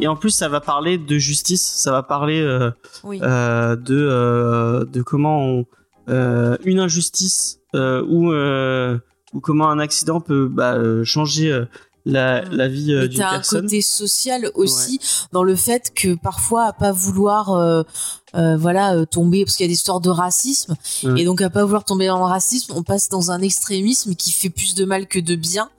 [0.00, 2.70] Et en plus, ça va parler de justice, ça va parler euh,
[3.04, 3.20] oui.
[3.22, 5.66] euh, de, euh, de comment on,
[6.64, 11.66] une injustice ou, ou comment un accident peut bah, changer
[12.08, 13.58] la, la vie euh, d'une personne.
[13.58, 15.28] un côté social aussi ouais.
[15.32, 17.82] dans le fait que parfois à pas vouloir euh,
[18.34, 20.76] euh, voilà tomber parce qu'il y a des histoires de racisme.
[21.04, 21.20] Ouais.
[21.20, 24.32] et donc à pas vouloir tomber dans le racisme on passe dans un extrémisme qui
[24.32, 25.70] fait plus de mal que de bien.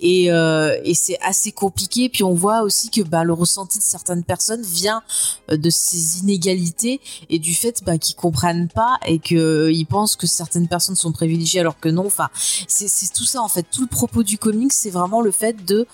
[0.00, 2.08] Et, euh, et c'est assez compliqué.
[2.08, 5.02] Puis on voit aussi que bah, le ressenti de certaines personnes vient
[5.50, 10.16] euh, de ces inégalités et du fait bah, qu'ils comprennent pas et que ils pensent
[10.16, 12.06] que certaines personnes sont privilégiées alors que non.
[12.06, 13.66] Enfin c'est tout ça en fait.
[13.70, 15.86] Tout le propos du comics c'est vraiment le fait de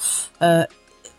[0.42, 0.64] euh,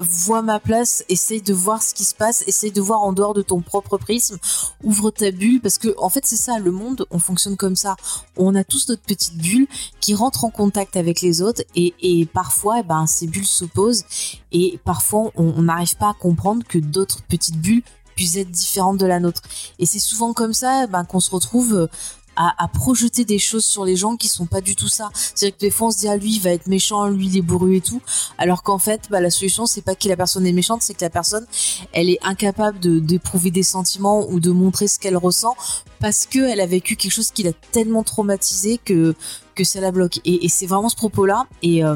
[0.01, 3.33] vois ma place, essaye de voir ce qui se passe, essaye de voir en dehors
[3.33, 4.37] de ton propre prisme,
[4.83, 7.95] ouvre ta bulle, parce que en fait c'est ça, le monde, on fonctionne comme ça.
[8.37, 9.67] On a tous notre petite bulle
[9.99, 14.03] qui rentre en contact avec les autres et, parfois eh ben, ces bulles s'opposent
[14.51, 17.83] et parfois on n'arrive pas à comprendre que d'autres petites bulles
[18.15, 19.41] puissent être différentes de la nôtre.
[19.79, 21.87] Et c'est souvent comme ça ben, qu'on se retrouve
[22.35, 25.09] à, projeter des choses sur les gens qui sont pas du tout ça.
[25.13, 27.37] C'est-à-dire que des fois on se dit ah lui il va être méchant, lui il
[27.37, 28.01] est bourru et tout,
[28.37, 31.03] alors qu'en fait bah, la solution c'est pas que la personne est méchante, c'est que
[31.03, 31.45] la personne
[31.91, 35.55] elle est incapable d'éprouver des sentiments ou de montrer ce qu'elle ressent
[35.99, 39.15] parce que elle a vécu quelque chose qui l'a tellement traumatisé que
[39.55, 40.19] que ça la bloque.
[40.25, 41.45] Et, c'est vraiment ce propos-là.
[41.61, 41.95] Et euh,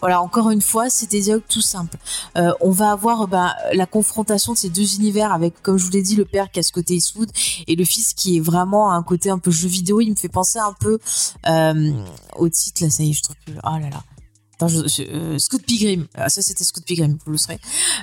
[0.00, 1.96] voilà, encore une fois, c'est des dialogues tout simples.
[2.36, 5.90] Euh, on va avoir bah, la confrontation de ces deux univers avec, comme je vous
[5.90, 7.30] l'ai dit, le père qui a ce côté Eastwood
[7.66, 10.00] et le fils qui est vraiment un côté un peu jeu vidéo.
[10.00, 10.98] Il me fait penser un peu
[11.48, 11.92] euh,
[12.36, 13.54] au titre, là, ça y est, je trouve plus.
[13.64, 14.02] Oh là là.
[14.62, 16.06] Euh, Scott Pilgrim.
[16.14, 17.58] Ah, ça, c'était Scott Pilgrim, vous le saurez.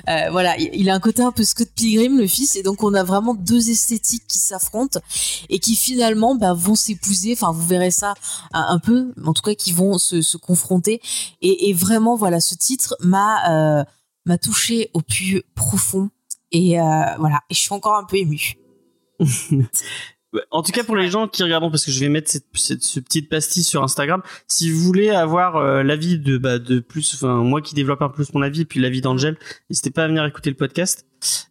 [0.08, 2.94] Euh, voilà, il, a un côté un peu Scott Pilgrim, le fils, et donc on
[2.94, 5.00] a vraiment deux esthétiques qui s'affrontent
[5.48, 7.32] et qui finalement bah, vont s'épouser.
[7.32, 8.14] Enfin, vous verrez ça
[8.52, 11.00] un, peu, en tout cas, qui vont se, confronter.
[11.42, 16.10] Et, vraiment, voilà, ce titre m'a euh, touché au plus profond.
[16.50, 16.76] Et
[17.18, 18.54] voilà, et je suis encore un peu émue.
[20.50, 22.82] En tout cas, pour les gens qui regardent, parce que je vais mettre cette, cette,
[22.82, 27.14] cette petite pastille sur Instagram, si vous voulez avoir euh, l'avis de, bah, de plus,
[27.14, 29.38] enfin, moi qui développe un peu plus mon avis, et puis l'avis d'Angel,
[29.70, 31.06] n'hésitez pas à venir écouter le podcast.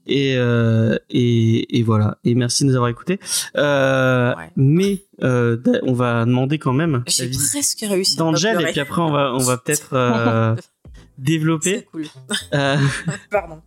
[0.06, 2.20] Et, euh, et, et, voilà.
[2.24, 3.20] Et merci de nous avoir écoutés.
[3.58, 4.50] Euh, ouais.
[4.56, 9.12] Mais euh, on va demander quand même J'ai presque réussi d'Angel, et puis après, on
[9.12, 10.56] va, on va peut-être euh,
[11.18, 11.78] développer.
[11.78, 12.06] C'est cool.
[12.54, 12.78] Euh,
[13.32, 13.62] Pardon.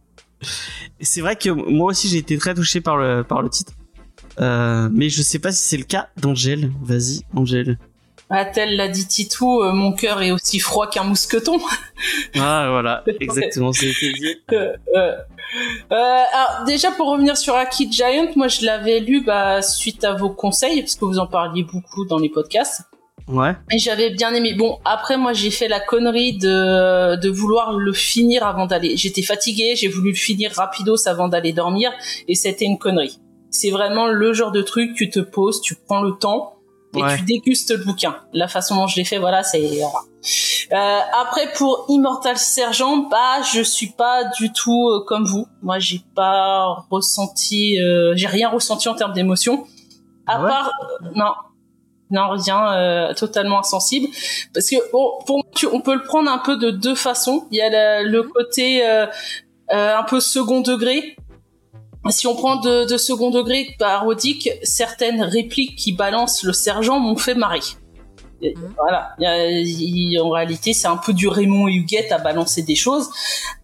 [1.00, 3.72] C'est vrai que moi aussi, j'ai été très touché par le, par le titre.
[4.40, 6.70] Euh, mais je sais pas si c'est le cas d'Angèle.
[6.82, 7.78] Vas-y, Angèle.
[8.54, 11.58] tel l'a dit Titou, euh, mon cœur est aussi froid qu'un mousqueton.
[12.36, 14.36] Ah voilà, exactement, c'est dit.
[14.52, 15.16] Euh,
[15.90, 15.94] euh,
[16.32, 20.30] alors déjà pour revenir sur Aki Giant, moi je l'avais lu bah, suite à vos
[20.30, 22.82] conseils parce que vous en parliez beaucoup dans les podcasts.
[23.26, 23.56] Ouais.
[23.72, 24.54] Et j'avais bien aimé.
[24.54, 28.96] Bon, après moi j'ai fait la connerie de de vouloir le finir avant d'aller.
[28.96, 31.90] J'étais fatiguée, j'ai voulu le finir rapidos avant d'aller dormir
[32.28, 33.18] et c'était une connerie.
[33.50, 36.54] C'est vraiment le genre de truc tu te poses, tu prends le temps
[36.96, 37.16] et Ouais.
[37.18, 38.16] tu dégustes le bouquin.
[38.32, 39.80] La façon dont je l'ai fait, voilà, c'est.
[40.72, 45.46] Euh, après pour Immortal Sergent, bah je suis pas du tout euh, comme vous.
[45.62, 49.66] Moi j'ai pas ressenti, euh, j'ai rien ressenti en termes d'émotion.
[50.26, 50.70] À Ah ouais part,
[51.16, 51.32] non,
[52.10, 54.06] non rien, euh, totalement insensible.
[54.54, 57.46] Parce que bon, pour moi, tu- on peut le prendre un peu de deux façons.
[57.50, 59.06] Il y a le, le côté euh,
[59.72, 61.16] euh, un peu second degré.
[62.08, 67.16] Si on prend de, de second degré parodique, certaines répliques qui balancent le sergent m'ont
[67.16, 67.60] fait marrer.
[68.42, 68.74] Et Mhm.
[68.78, 69.14] Voilà.
[69.18, 73.10] Il en réalité, c'est un peu du Raymond Huguette à balancer des choses.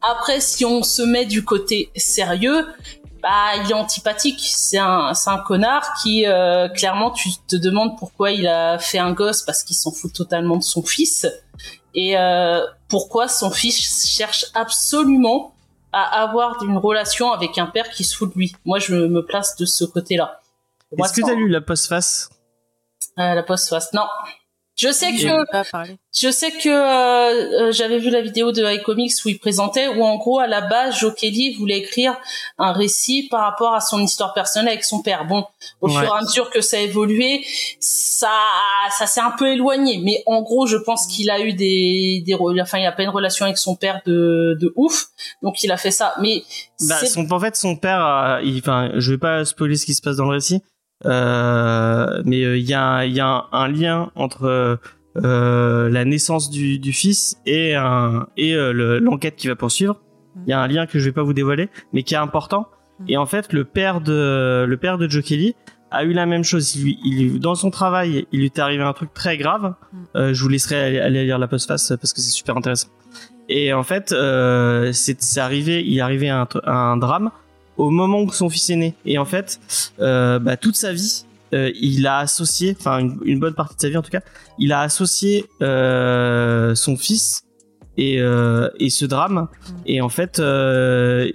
[0.03, 2.67] Après, si on se met du côté sérieux,
[3.23, 4.41] bah, il est antipathique.
[4.41, 8.99] C'est un, c'est un connard qui, euh, clairement, tu te demandes pourquoi il a fait
[8.99, 11.27] un gosse parce qu'il s'en fout totalement de son fils.
[11.95, 15.55] Et euh, pourquoi son fils cherche absolument
[15.93, 18.55] à avoir une relation avec un père qui se fout de lui.
[18.65, 20.41] Moi, je me place de ce côté-là.
[20.99, 22.31] Est-ce que t'as lu la postface?
[23.19, 24.07] Euh, la post-face Non.
[24.77, 25.65] Je sais que pas
[26.19, 30.03] je sais que euh, euh, j'avais vu la vidéo de iComics où il présentait où
[30.05, 32.15] en gros à la base Joe Kelly voulait écrire
[32.59, 35.27] un récit par rapport à son histoire personnelle avec son père.
[35.27, 35.45] Bon,
[35.81, 35.95] au Ouais.
[35.95, 37.45] fur et à mesure que ça a évolué,
[37.81, 38.31] ça
[38.99, 42.35] ça s'est un peu éloigné, mais en gros je pense qu'il a eu des des
[42.61, 45.07] enfin il a pas une relation avec son père de de ouf,
[45.43, 46.15] donc il a fait ça.
[46.21, 46.43] Mais
[46.89, 49.95] Bah, son, en fait, son père, a- il, enfin, je vais pas spoiler ce qui
[49.95, 50.61] se passe dans le récit, euh,
[51.05, 51.11] mais
[52.45, 54.79] euh, il y a, y a un, un lien entre
[55.17, 60.01] euh, la naissance du, du fils et, un, et euh, le- l'enquête qui va poursuivre.
[60.47, 62.69] Il y a un lien que je vais pas vous dévoiler, mais qui est important.
[63.09, 65.55] Et en fait, le père de le père de Joe Kelly
[65.91, 66.77] a eu la même chose.
[66.77, 69.75] Il, il, dans son travail, il lui est arrivé un truc très grave.
[70.15, 72.89] Euh, je vous laisserai aller, aller lire la postface parce que c'est super intéressant.
[73.49, 77.31] Et en fait, euh, c'est arrivé, il est arrivé un, un drame
[77.77, 78.95] au moment où son fils est né.
[79.05, 79.59] Et en fait,
[80.01, 83.81] euh, bah, toute sa vie, euh, il a associé, enfin une, une bonne partie de
[83.81, 84.23] sa vie en tout cas,
[84.59, 87.43] il a associé euh, son fils
[87.97, 89.49] et, euh, et ce drame.
[89.87, 91.31] Et en fait, euh,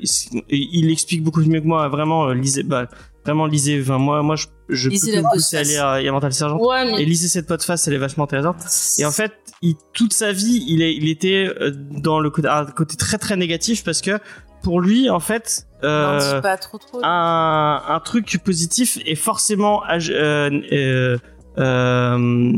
[0.50, 1.88] il- explique beaucoup mieux que moi.
[1.88, 2.88] Vraiment, euh, lisez, bah,
[3.26, 3.82] vraiment lisez.
[3.82, 6.58] Enfin, moi, moi, je, je Lisez peux vous pousser à lire euh, Sergent.
[6.60, 8.58] ouais, mais Et lisez cette podcast, elle est vachement intéressante.
[9.00, 9.32] Et en fait,
[9.64, 11.48] il, toute sa vie, il, est, il était
[11.92, 14.20] dans le côté, un côté très très négatif parce que
[14.64, 17.00] pour lui, en fait, euh, dis pas trop trop.
[17.04, 21.18] un, un truc positif est forcément euh,
[21.58, 22.54] euh,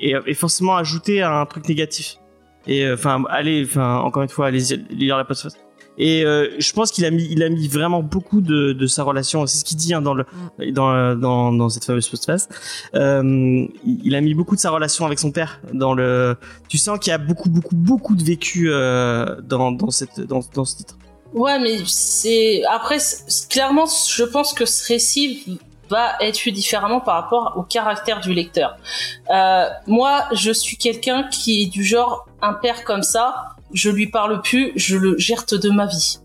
[0.00, 2.16] est, est forcément ajouté à un truc négatif.
[2.66, 5.58] Et enfin, allez, enfin, encore une fois, allez lire la podcast.
[5.96, 9.04] Et euh, je pense qu'il a mis, il a mis vraiment beaucoup de, de sa
[9.04, 9.46] relation.
[9.46, 10.24] C'est ce qu'il dit hein, dans le,
[10.72, 12.48] dans, dans, dans cette fameuse postface.
[12.94, 16.36] Euh, il a mis beaucoup de sa relation avec son père dans le.
[16.68, 20.40] Tu sens qu'il y a beaucoup, beaucoup, beaucoup de vécu euh, dans, dans cette, dans,
[20.54, 20.96] dans ce titre.
[21.34, 22.98] Ouais, mais c'est après
[23.50, 25.58] clairement, je pense que ce récit
[25.90, 28.76] va être lu différemment par rapport au caractère du lecteur.
[29.30, 34.06] Euh, moi, je suis quelqu'un qui est du genre un père comme ça, je lui
[34.06, 36.18] parle plus, je le jette de ma vie.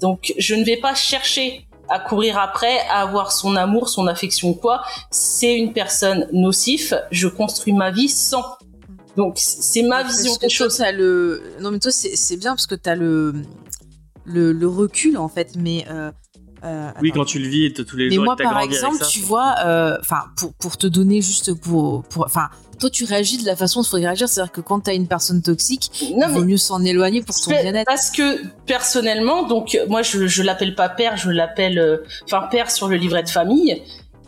[0.00, 4.50] Donc, je ne vais pas chercher à courir après, à avoir son amour, son affection
[4.50, 4.82] ou quoi.
[5.10, 6.94] C'est une personne nocif.
[7.10, 8.44] Je construis ma vie sans.
[9.16, 10.82] Donc, c'est ma vision des choses.
[10.92, 11.42] le.
[11.60, 13.42] Non, mais toi, c'est c'est bien parce que t'as le,
[14.24, 15.84] le le recul en fait, mais.
[15.90, 16.10] euh,
[16.64, 17.20] euh, Oui, attends.
[17.20, 19.06] quand tu le vis tous les Mais jours moi, que par avec exemple, ça.
[19.06, 23.38] tu vois, euh, enfin, pour, pour te donner juste pour, pour, enfin, toi, tu réagis
[23.38, 26.26] de la façon dont il faudrait réagir, c'est-à-dire que quand t'as une personne toxique, Non,
[26.28, 27.86] il vaut mieux s'en éloigner pour ton Mais- bien-être.
[27.86, 32.70] Parce que personnellement, donc moi je je l'appelle pas père, je l'appelle euh, enfin père
[32.70, 33.82] sur le livret de famille.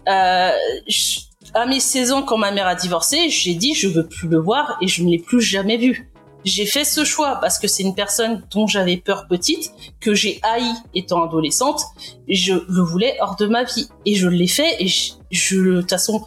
[0.09, 0.50] Euh,
[0.88, 1.20] je-
[1.55, 4.38] à mes 16 ans, quand ma mère a divorcé, j'ai dit je veux plus le
[4.38, 6.11] voir et je ne l'ai plus jamais vu.
[6.44, 10.40] J'ai fait ce choix parce que c'est une personne dont j'avais peur petite, que j'ai
[10.42, 11.83] haï étant adolescente.
[12.28, 14.88] Je le voulais hors de ma vie et je l'ai fait et
[15.31, 16.24] je, de toute façon,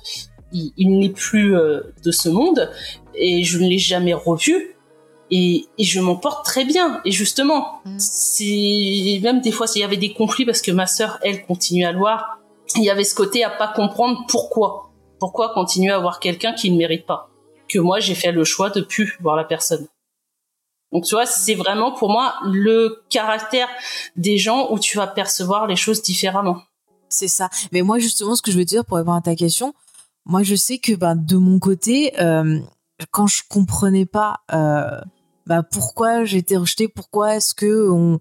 [0.51, 2.71] il, il n'est plus euh, de ce monde
[3.13, 4.75] et je ne l'ai jamais revu
[5.31, 7.01] et, et je m'en porte très bien.
[7.03, 7.99] Et justement, Mm.
[7.99, 11.85] c'est même des fois, s'il y avait des conflits parce que ma sœur, elle, continue
[11.85, 12.39] à le voir,
[12.75, 14.91] il y avait ce côté à pas comprendre pourquoi.
[15.19, 17.29] Pourquoi continuer à voir quelqu'un qui ne mérite pas?
[17.69, 19.87] Que moi, j'ai fait le choix de plus voir la personne.
[20.91, 23.67] Donc tu vois, c'est vraiment pour moi le caractère
[24.15, 26.61] des gens où tu vas percevoir les choses différemment.
[27.09, 27.49] C'est ça.
[27.71, 29.73] Mais moi, justement, ce que je veux dire pour répondre à ta question,
[30.25, 32.13] moi je sais que ben de mon côté,
[33.11, 34.41] quand je comprenais pas
[35.45, 38.19] bah pourquoi j'ai été rejetée, pourquoi est-ce que on,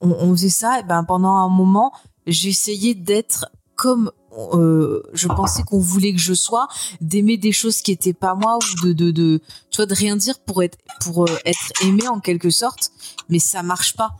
[0.00, 1.92] on, faisait ça, et ben pendant un moment
[2.26, 3.46] j'essayais d'être
[3.76, 6.68] comme euh, je pensais qu'on voulait que je sois,
[7.00, 10.16] d'aimer des choses qui étaient pas moi ou de de de tu vois de rien
[10.16, 12.90] dire pour être pour euh, être aimé en quelque sorte,
[13.28, 14.10] mais ça marche pas.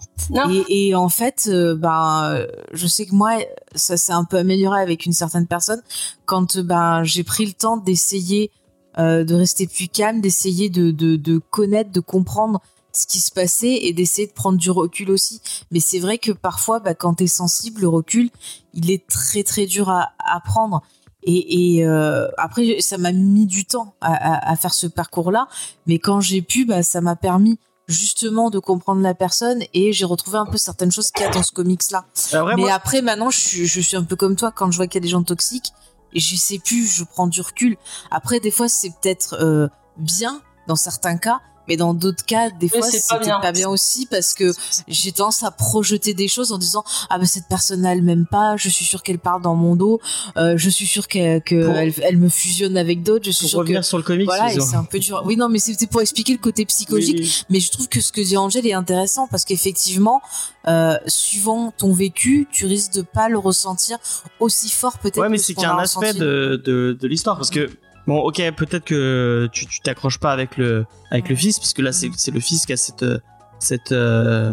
[0.51, 3.39] Et, et, en fait, euh, ben je sais que moi
[3.75, 5.83] ça s'est un peu amélioré avec une certaine personne.
[6.27, 8.51] Quand ben j'ai pris le temps d'essayer
[8.97, 12.61] de rester plus calme, d'essayer de, de de connaître, de comprendre
[12.97, 15.41] ce qui se passait et d'essayer de prendre du recul aussi.
[15.71, 18.31] Mais c'est vrai que parfois, bah, quand t'es sensible, le recul,
[18.73, 20.83] il est très très dur à, à prendre.
[21.23, 25.49] Et, et euh, après, ça m'a mis du temps à, à, faire ce parcours-là,
[25.87, 30.05] mais quand j'ai pu, bah, ça m'a permis justement de comprendre la personne et j'ai
[30.05, 32.07] retrouvé un peu certaines choses qu'il y a dans ce comics-là.
[32.57, 35.01] Mais après, maintenant, je suis, je suis un peu comme toi quand je vois qu'il
[35.01, 35.73] y a des gens toxiques
[36.15, 37.77] et je sais plus, je prends du recul.
[38.11, 42.69] Après, des fois, c'est peut-être euh, bien dans certains cas, mais dans d'autres cas des
[42.69, 44.53] fois c'était pas, pas bien aussi parce que
[44.89, 48.57] j'ai tendance à projeter des choses en disant ah ben cette personne elle m'aime pas
[48.57, 50.01] je suis sûr qu'elle parle dans mon dos
[50.37, 53.99] euh, je suis sûr qu'elle elle, me fusionne avec d'autres je suis sûr que sur
[53.99, 56.65] le comics voilà c'est un peu dur oui non mais c'était pour expliquer le côté
[56.67, 60.23] psychologique mais je trouve que ce que dit Angèle est intéressant parce qu'effectivement
[60.67, 63.99] euh, suivant ton vécu tu risques de pas le ressentir
[64.41, 67.69] aussi fort peut-être ouais mais c'est qu'un aspect de, de, de l'histoire parce que
[68.07, 71.93] Bon, ok, peut-être que tu t'accroches pas avec le avec le fils, parce que là
[71.93, 73.05] c'est le fils qui a cette
[73.59, 74.53] cette euh,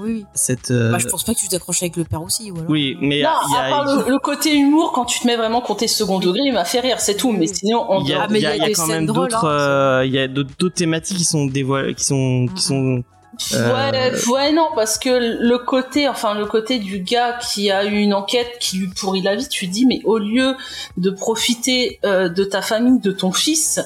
[0.00, 0.26] oui, oui.
[0.34, 2.50] Cette, euh, bah, je pense pas que tu t'accroches avec le père aussi.
[2.50, 2.70] Ou alors...
[2.70, 3.22] Oui, mais.
[3.22, 6.18] Non, y a, à part le, côté humour, quand tu te mets vraiment côté second
[6.18, 7.32] degré, il m'a fait rire, c'est tout.
[7.32, 9.44] Mais sinon, on Il y a, il y a, y a quand même d'autres.
[9.44, 13.04] Hein, euh, il y a d'autres thématiques qui sont dévoilées, qui sont, qui sont
[13.52, 17.96] Ouais, ouais, non, parce que le côté, enfin, le côté du gars qui a eu
[17.96, 20.56] une enquête qui lui pourrit la vie, tu dis, mais au lieu
[20.96, 23.80] de profiter euh, de ta famille, de ton fils,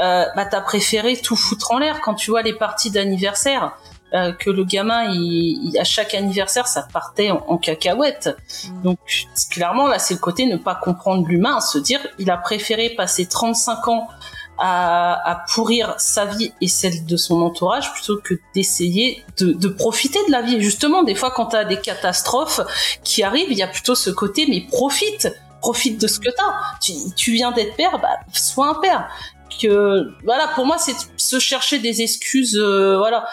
[0.00, 3.76] euh, bah, t'as préféré tout foutre en l'air quand tu vois les parties d'anniversaire.
[4.14, 8.34] Euh, que le gamin, il, à chaque anniversaire, ça partait en, en cacahuète.
[8.64, 8.82] Mm.
[8.82, 8.98] Donc,
[9.50, 13.26] clairement, là, c'est le côté ne pas comprendre l'humain, se dire, il a préféré passer
[13.26, 14.08] 35 ans
[14.58, 20.32] à, pourrir sa vie et celle de son entourage plutôt que d'essayer de, profiter de
[20.32, 20.60] la vie.
[20.60, 22.60] justement, des fois, quand tu as des catastrophes
[23.04, 25.28] qui arrivent, il y a plutôt ce côté, mais profite
[25.60, 26.54] profite de ce que t'as.
[26.80, 29.08] Tu, tu viens d'être père, bah, sois un père
[29.60, 33.26] que voilà pour moi c'est se chercher des excuses euh, voilà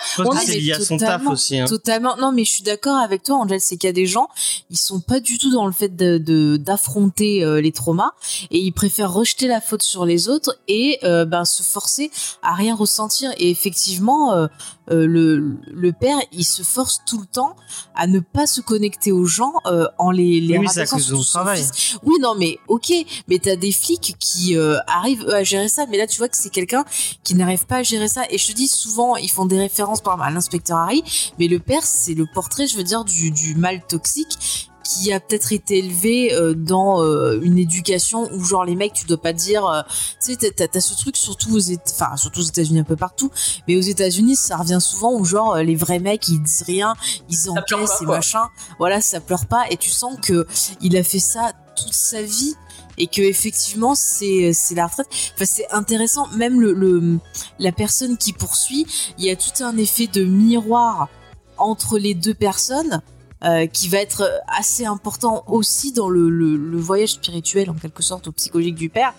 [0.48, 1.66] lié à son taf aussi hein.
[1.66, 4.30] totalement non mais je suis d'accord avec toi Angèle c'est qu'il y a des gens
[4.70, 8.12] ils sont pas du tout dans le fait de d'affronter euh, les traumas
[8.52, 12.54] et ils préfèrent rejeter la faute sur les autres et euh, ben se forcer à
[12.54, 14.48] rien ressentir et effectivement euh,
[14.90, 17.56] le, le père, il se force tout le temps
[17.96, 19.54] à ne pas se connecter aux gens
[19.98, 21.64] en les, les oui, c'est son travail.
[22.04, 22.92] Oui, non, mais ok,
[23.28, 24.56] mais t'as des flics qui
[24.88, 26.86] arrivent à gérer ça, mais là tu vois que c'est quelqu'un
[27.24, 28.24] qui n'arrive pas à gérer ça.
[28.30, 31.04] Et je te dis souvent, ils font des références par à l'inspecteur Harry,
[31.40, 35.20] mais le père, c'est le portrait, je veux dire, du, du mal toxique qui a
[35.20, 39.34] peut-être été élevé euh, dans euh, une éducation où genre les mecs tu dois pas
[39.34, 39.82] dire euh,
[40.24, 43.32] tu sais t'as, as ce truc surtout aux enfin surtout aux États-Unis un peu partout
[43.68, 46.94] mais aux États-Unis ça revient souvent où genre les vrais mecs ils disent rien
[47.30, 48.48] ils encaissent et machin.
[48.78, 49.66] Voilà ça pleure pas.
[49.70, 50.46] Et tu sens que
[50.82, 52.56] il a fait ça toute sa vie
[52.98, 55.08] et que effectivement c'est c'est la retraite.
[55.36, 56.28] Enfin c'est intéressant.
[56.36, 57.20] Même le,
[57.60, 58.86] la personne qui poursuit
[59.18, 61.10] il y a tout un effet de miroir
[61.58, 63.02] entre les deux personnes
[63.44, 68.28] euh, qui va être assez important aussi dans le, le, voyage spirituel en quelque sorte
[68.28, 69.14] au psychologique du père.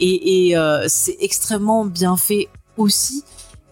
[0.00, 3.24] Et, et euh, c'est extrêmement bien fait aussi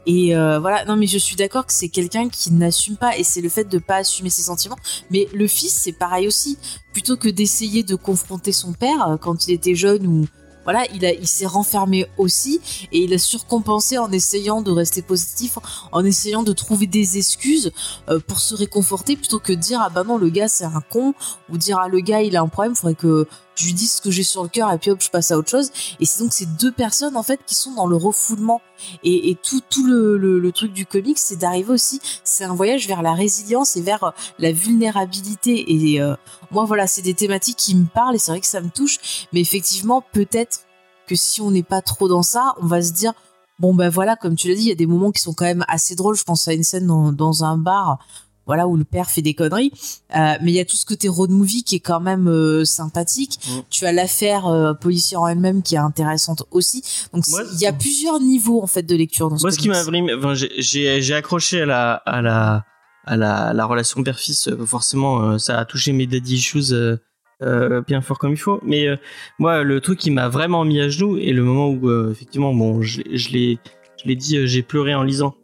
[0.07, 0.85] et euh, voilà.
[0.85, 3.65] Non mais je suis d'accord que c'est quelqu'un qui n'assume pas et c'est le fait
[3.65, 4.79] de pas assumer ses sentiments.
[5.11, 6.59] Mais le fils c'est pareil aussi.
[6.93, 10.27] Plutôt que d'essayer de confronter son père euh, quand il était jeune ou
[10.65, 15.03] voilà, il, a, il s'est renfermé aussi et il a surcompensé en essayant de rester
[15.03, 15.59] positif,
[15.93, 17.71] en essayant de trouver des excuses
[18.09, 20.81] euh, pour se réconforter plutôt que de dire ah bah non le gars c'est un
[20.81, 21.15] con
[21.51, 24.01] ou dire ah le gars il a un problème, faudrait que je lui dis ce
[24.01, 25.71] que j'ai sur le cœur et puis hop je passe à autre chose.
[26.01, 28.61] Et c'est donc ces deux personnes en fait qui sont dans le refoulement.
[29.03, 33.03] Et, tout tout le, le, truc du comics c'est d'arriver aussi c'est un voyage vers
[33.03, 35.73] la résilience et vers euh, la vulnérabilité.
[35.73, 36.15] Et euh,
[36.51, 39.27] moi voilà c'est des thématiques qui me parlent et c'est vrai que ça me touche.
[39.33, 40.61] Mais effectivement peut-être
[41.07, 43.13] que si on n'est pas trop dans ça on va se dire
[43.59, 45.45] bon ben voilà comme tu l'as dit il y a des moments qui sont quand
[45.45, 46.17] même assez drôles.
[46.17, 47.99] Je pense à une scène dans, dans un bar
[48.47, 49.73] voilà où le père fait des conneries
[50.15, 52.65] euh, mais il y a tout ce côté road movie qui est quand même euh,
[52.65, 53.61] sympathique mm.
[53.71, 57.73] tu as l'affaire euh, policière en elle-même qui est intéressante aussi donc il y a
[57.73, 61.63] plusieurs niveaux en fait de lecture dans ce moi ce qui m'a enfin, j'ai accroché
[61.63, 62.65] à la à la
[63.07, 66.73] à la, la relation père-fils forcément ça a touché mes daddy issues
[67.43, 68.61] euh, bien fort comme il faut.
[68.63, 68.97] Mais euh,
[69.39, 72.55] moi, le truc qui m'a vraiment mis à genoux et le moment où euh, effectivement,
[72.55, 73.59] bon, je, l'ai,
[74.03, 75.35] je l'ai dit, euh, j'ai pleuré en lisant.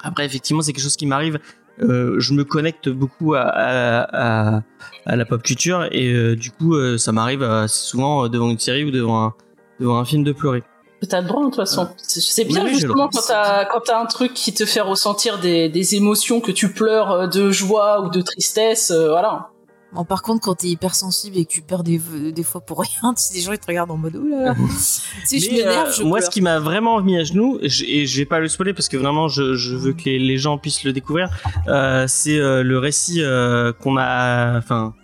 [0.00, 1.38] Après, effectivement, c'est quelque chose qui m'arrive.
[1.80, 4.62] Euh, je me connecte beaucoup à, à, à,
[5.06, 8.58] à la pop culture et euh, du coup, euh, ça m'arrive assez souvent devant une
[8.58, 9.34] série ou devant un,
[9.80, 10.62] devant un film de pleurer.
[11.08, 11.88] T'as le droit, de toute façon.
[11.96, 15.68] C'est- bien, Oui, justement, quand t'as, quand t'as un truc qui te fait ressentir des,
[15.68, 19.48] des émotions, que tu pleures de joie ou de tristesse, voilà.
[19.94, 22.00] Bon, par contre, quand t'es hypersensible et que tu perds des,
[22.32, 25.38] des fois pour rien, sais, des gens ils te regardent en mode oh là sais,
[25.38, 26.26] je m'énerve, euh, je moi, pleure.
[26.26, 27.68] ce qui m'a vraiment mis à genoux, et
[28.06, 30.56] je, vais pas le spoiler parce que vraiment, je, je veux que les, les gens
[30.56, 31.28] puissent le découvrir,
[31.68, 34.94] euh, c'est euh, le récit euh, qu'on a, enfin,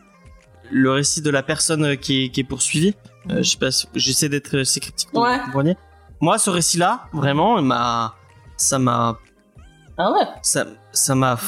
[0.70, 2.94] le récit de la personne qui est, qui est poursuivie.
[3.30, 4.62] Euh, je sais pas, si- j'essaie d'être
[5.12, 5.36] pour Ouais.
[5.38, 5.76] vous compreniez.
[6.20, 8.14] Moi, ce récit-là, vraiment, m'a,
[8.56, 9.18] ça m'a,
[9.98, 10.24] Ah ouais.
[10.42, 10.64] ça,
[10.98, 11.38] ça m'a,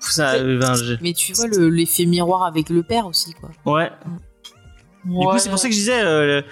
[0.00, 3.50] ça, ben, Mais tu vois le- l'effet miroir avec le père aussi, quoi.
[3.74, 3.90] ouais.
[5.04, 6.42] Du coup, c'est pour ça que je disais, euh,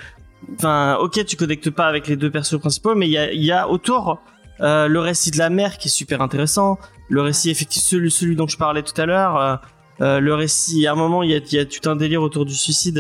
[0.57, 3.43] enfin, ok, tu connectes pas avec les deux personnages principaux, mais il y a, il
[3.43, 4.21] y a autour
[4.61, 6.79] euh, le récit de la mère qui est super intéressant,
[7.09, 9.57] le récit effectivement celui, celui dont je parlais tout à l'heure, euh,
[10.03, 10.87] euh, le récit.
[10.87, 12.99] À un moment, il y a, il y a tout un délire autour du suicide.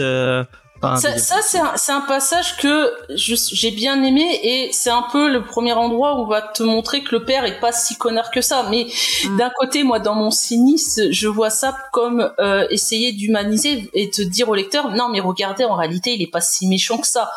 [1.18, 5.30] Ça, c'est un, c'est un passage que je- j'ai bien aimé et c'est un peu
[5.30, 8.30] le premier endroit où on va te montrer que le père est pas si connard
[8.30, 8.66] que ça.
[8.70, 8.86] Mais
[9.28, 9.36] Mm.
[9.38, 14.22] d'un côté, moi, dans mon cynisme, je vois ça comme euh, essayer d'humaniser et te
[14.22, 17.30] dire au lecteur, non, mais regardez, en réalité, il est pas si méchant que ça.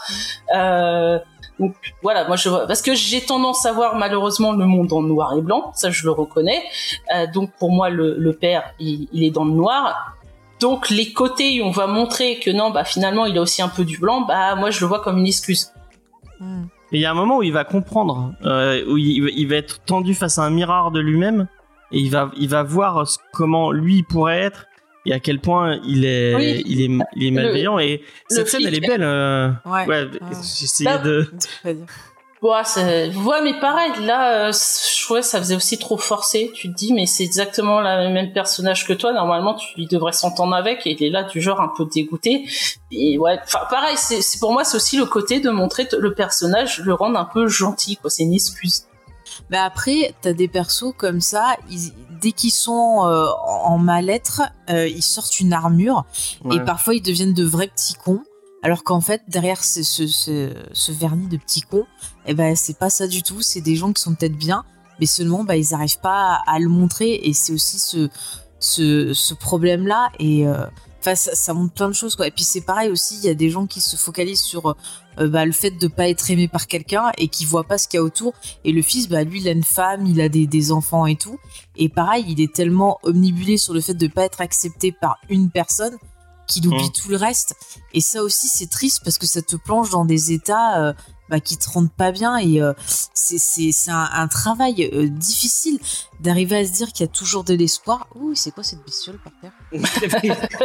[0.55, 1.19] Euh,
[1.59, 1.73] donc
[2.03, 5.33] voilà, moi je vois parce que j'ai tendance à voir malheureusement le monde en noir
[5.35, 6.61] et blanc, ça je le reconnais.
[7.15, 10.13] Euh, donc pour moi le, le père il, il est dans le noir.
[10.59, 13.67] Donc les côtés où on va montrer que non bah finalement il a aussi un
[13.69, 15.71] peu du blanc, bah moi je le vois comme une excuse.
[16.39, 16.63] Hmm.
[16.91, 19.55] Et il y a un moment où il va comprendre, euh, où il, il va
[19.57, 21.47] être tendu face à un miroir de lui-même,
[21.91, 24.65] et il va, il va voir ce- comment lui pourrait être
[25.05, 26.63] et à quel point il est, Oui.
[26.65, 27.77] il est, il est malveillant.
[27.79, 29.03] et cette scène, elle est belle.
[29.03, 29.85] euh, Ouais.
[29.85, 30.09] ouais, Ouais.
[30.59, 31.29] j'essayais de.
[32.43, 36.51] Ouais, ouais mais pareil là euh, je trouvais que ça faisait aussi trop forcé.
[36.53, 39.11] Tu te dis mais c'est exactement le même personnage que toi.
[39.11, 42.47] Normalement tu devrais s'entendre avec et il est là du genre un peu dégoûté.
[42.91, 45.97] Et ouais, enfin pareil c'est c'est- pour moi c'est aussi le côté de montrer t-
[45.97, 48.09] le personnage, le rendre un peu gentil quoi.
[48.11, 48.83] C'est une excuse.
[49.49, 53.25] Mais après, t'as des persos comme ça, ils- dès qu'ils sont euh,
[53.65, 56.05] en mal-être, euh, ils sortent une armure
[56.45, 56.65] et Ouais.
[56.65, 58.21] parfois ils deviennent de vrais petits cons.
[58.63, 61.85] Alors qu'en fait, derrière ce, ce, ce, ce vernis de petits cons,
[62.27, 63.41] eh ben, c'est pas ça du tout.
[63.41, 64.63] C'est des gens qui sont peut-être bien,
[64.99, 67.19] mais seulement bah, ils arrivent pas à, à le montrer.
[67.23, 68.09] Et c'est aussi ce,
[68.59, 70.09] ce, ce problème-là.
[70.19, 70.65] Et euh,
[70.99, 72.15] enfin, ça, ça montre plein de choses.
[72.15, 72.27] Quoi.
[72.27, 74.75] Et puis c'est pareil aussi, il y a des gens qui se focalisent sur
[75.19, 77.87] euh, bah, le fait de pas être aimé par quelqu'un et qui voient pas ce
[77.87, 78.33] qu'il y a autour.
[78.63, 81.15] Et le fils, bah, lui, il a une femme, il a des, des enfants et
[81.15, 81.39] tout.
[81.75, 85.49] Et pareil, il est tellement omnibulé sur le fait de pas être accepté par une
[85.49, 85.95] personne
[86.47, 86.91] qu'il oublie Mm.
[86.93, 87.55] tout le reste.
[87.93, 90.93] Et ça aussi, c'est triste parce que ça te plonge dans des états euh,
[91.29, 92.37] bah, qui te rendent pas bien.
[92.37, 92.73] Et euh,
[93.13, 95.79] c'est c'est- c'est un, un travail euh, difficile
[96.19, 98.07] d'arriver à se dire qu'il y a toujours de l'espoir.
[98.15, 99.51] Ouh, c'est quoi cette bestiole par terre?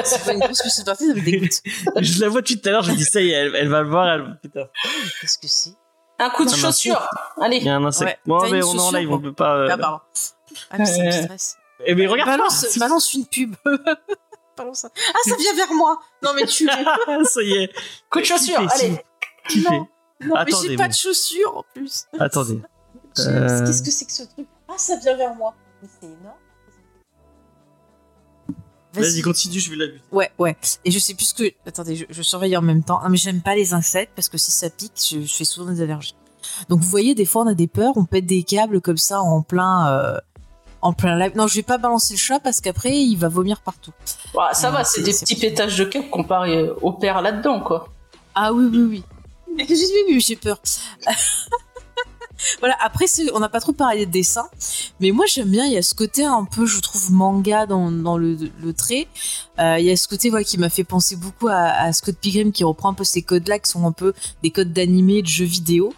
[0.04, 1.60] C'est pas une grosse bestiole par terre, ça me dégoûte.
[2.00, 3.68] je la vois depuis tout à l'heure, je me dis ça y est, elle, elle
[3.68, 4.66] va le voir, elle, putain.
[5.20, 5.74] Qu'est-ce que c'est?
[6.18, 7.08] Un coup de Un chaussure.
[7.40, 7.56] Allez.
[7.56, 8.10] Il y a un insecte.
[8.10, 9.56] Ouais, bon, mais on est en live, on peut pas.
[9.56, 9.98] euh, Ah, pardon.
[10.70, 11.56] Ah, mais ça me stresse.
[11.84, 12.78] Eh, mais regarde balance, ça.
[12.78, 13.56] balance une pub.
[14.56, 15.98] balance un- Ah, ça vient vers moi.
[16.22, 16.66] Non, mais tu.
[16.68, 17.72] ça y est.
[18.10, 18.60] Coup de chaussure.
[18.70, 19.02] Allez.
[19.48, 19.80] Kiffé.
[20.26, 22.06] Non, mais j'ai pas de chaussures en plus.
[22.18, 22.60] Attendez.
[23.16, 23.66] James, Euh.
[23.66, 25.54] Qu'est-ce que c'est que ce truc Ah, ça vient vers moi.
[25.82, 26.36] Mais c'est énorme.
[28.94, 30.02] Vas-y, continue, je vais la buter.
[30.12, 30.56] Ouais, ouais.
[30.84, 31.44] Et je sais plus ce que.
[31.66, 33.00] Attendez, je, je surveille en même temps.
[33.02, 35.70] Non, mais j'aime pas les insectes parce que si ça pique, je, je fais souvent
[35.72, 36.14] des allergies.
[36.68, 39.20] Donc vous voyez, des fois on a des peurs, on pète des câbles comme ça
[39.22, 39.90] en plein.
[39.92, 40.16] euh,
[40.82, 41.32] En plein live.
[41.36, 43.92] Non, je vais pas balancer le chat parce qu'après il va vomir partout.
[44.34, 47.60] Ouais, ça va, c'est- c'est des c'est petits pétages de câble comparé au père là-dedans,
[47.60, 47.88] quoi.
[48.34, 49.04] Ah oui, oui, oui.
[50.18, 50.60] J'ai peur.
[52.60, 54.46] voilà, après, on n'a pas trop parlé de dessin,
[55.00, 57.88] mais moi j'aime bien, il y a ce côté un peu, je trouve, manga dans,
[58.18, 59.08] le, trait.
[59.58, 62.52] Euh, Il y a ce côté voilà, qui m'a fait penser beaucoup à, Scott Pilgrim
[62.52, 65.44] qui reprend un peu ces codes-là, qui sont un peu des codes d'animé, de jeux
[65.44, 65.92] vidéo.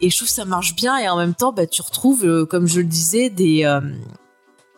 [0.00, 2.44] Et je trouve que ça marche bien, et en même temps, bah, tu retrouves, euh,
[2.44, 3.80] comme je le disais, des, euh,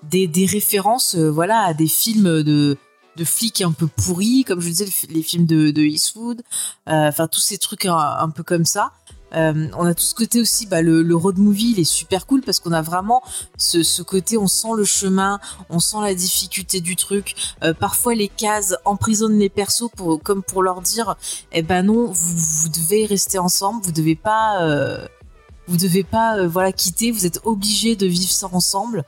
[0.03, 2.77] des, références voilà, à des films de,
[3.17, 6.43] de flics un peu pourris, comme je disais, les fi- les films de, Eastwood,
[6.89, 8.93] euh, enfin tous ces trucs un, peu comme ça.
[9.35, 12.43] Euh, on a tout ce côté aussi, bah, le, road movie, il est super cool
[12.43, 13.23] parce qu'on a vraiment
[13.59, 17.35] ce, ce côté, on sent le chemin, on sent la difficulté du truc.
[17.65, 21.17] Euh, parfois, les cases emprisonnent les persos pour, comme pour leur dire,
[21.53, 24.61] eh ben non, vous, vous devez rester ensemble, vous devez pas,
[25.67, 29.05] vous devez pas, voilà, quitter, vous êtes obligés de vivre ça ensemble.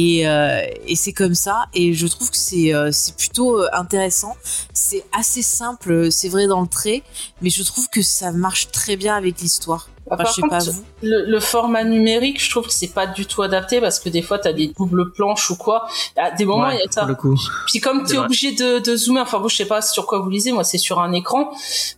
[0.00, 1.64] Et, euh, et c'est comme ça.
[1.74, 4.36] Et je trouve que c'est euh, c'est plutôt euh, intéressant.
[4.72, 7.02] C'est assez simple, c'est vrai dans le trait,
[7.42, 9.88] mais je trouve que ça marche très bien avec l'histoire.
[10.08, 10.84] Bah, Enfin, par je sais contre, pas vous.
[11.02, 14.22] le, le format numérique, je trouve que c'est pas du tout adapté parce que des
[14.22, 15.88] fois t'as des doubles planches ou quoi.
[16.16, 17.00] À des moments, il Ouais, y a ça.
[17.00, 17.36] pour le coup.
[17.66, 20.30] Puis comme t'es obligé de, de zoomer, enfin vous je sais pas sur quoi vous
[20.30, 21.50] lisez, moi c'est sur un écran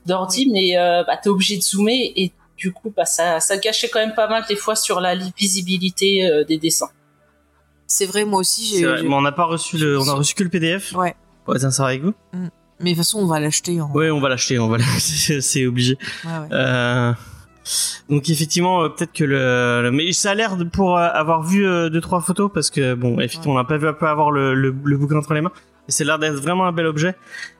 [0.07, 3.89] d'ordi, mais euh, bah, t'es obligé de zoomer et du coup bah, ça, ça gâchait
[3.91, 6.89] quand même pas mal des fois sur la visibilité euh, des dessins.
[7.93, 8.87] C'est vrai, moi aussi, j'ai.
[8.87, 10.95] vrai, mais on n'a pas reçu le, on a reçu que le PDF.
[10.95, 11.17] Ouais.
[11.45, 12.15] Pour être sincère avec vous.
[12.33, 13.81] Mais de toute façon, on va l'acheter.
[13.81, 13.91] En...
[13.91, 15.99] Ouais, on va l'acheter, on va c'est obligé.
[16.25, 16.49] Ouais, ouais.
[16.53, 17.13] Euh,
[18.09, 22.01] donc effectivement, euh, peut-être que le, mais ça a l'air pour euh, avoir vu deux
[22.01, 24.97] trois photos parce que bon, effectivement, on n'a pas vu peu avoir le, le, le
[24.97, 25.53] bouquin entre les mains.
[25.89, 27.17] Et c'est l'air d'être vraiment un bel objet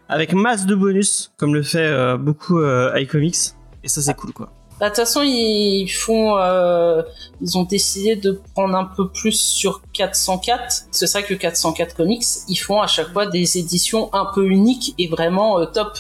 [0.09, 2.61] avec masse de bonus, comme le fait beaucoup
[2.95, 3.55] iComics.
[3.83, 4.53] Et ça, c'est cool, quoi.
[4.81, 7.03] Bah, De toute façon, ils font, euh,
[7.43, 10.87] ils ont décidé de prendre un peu plus sur 404.
[10.91, 14.95] C'est vrai que 404 Comics, ils font à chaque fois des éditions un peu uniques
[14.99, 15.99] et vraiment euh, top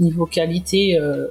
[0.00, 0.98] niveau qualité.
[0.98, 1.28] euh.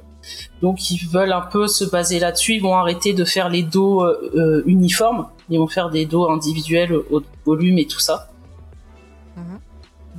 [0.62, 2.54] donc ils veulent un peu se baser là-dessus.
[2.54, 5.26] Ils vont arrêter de faire les dos euh, euh, uniformes.
[5.50, 8.28] Ils vont faire des dos individuels au volume et tout ça.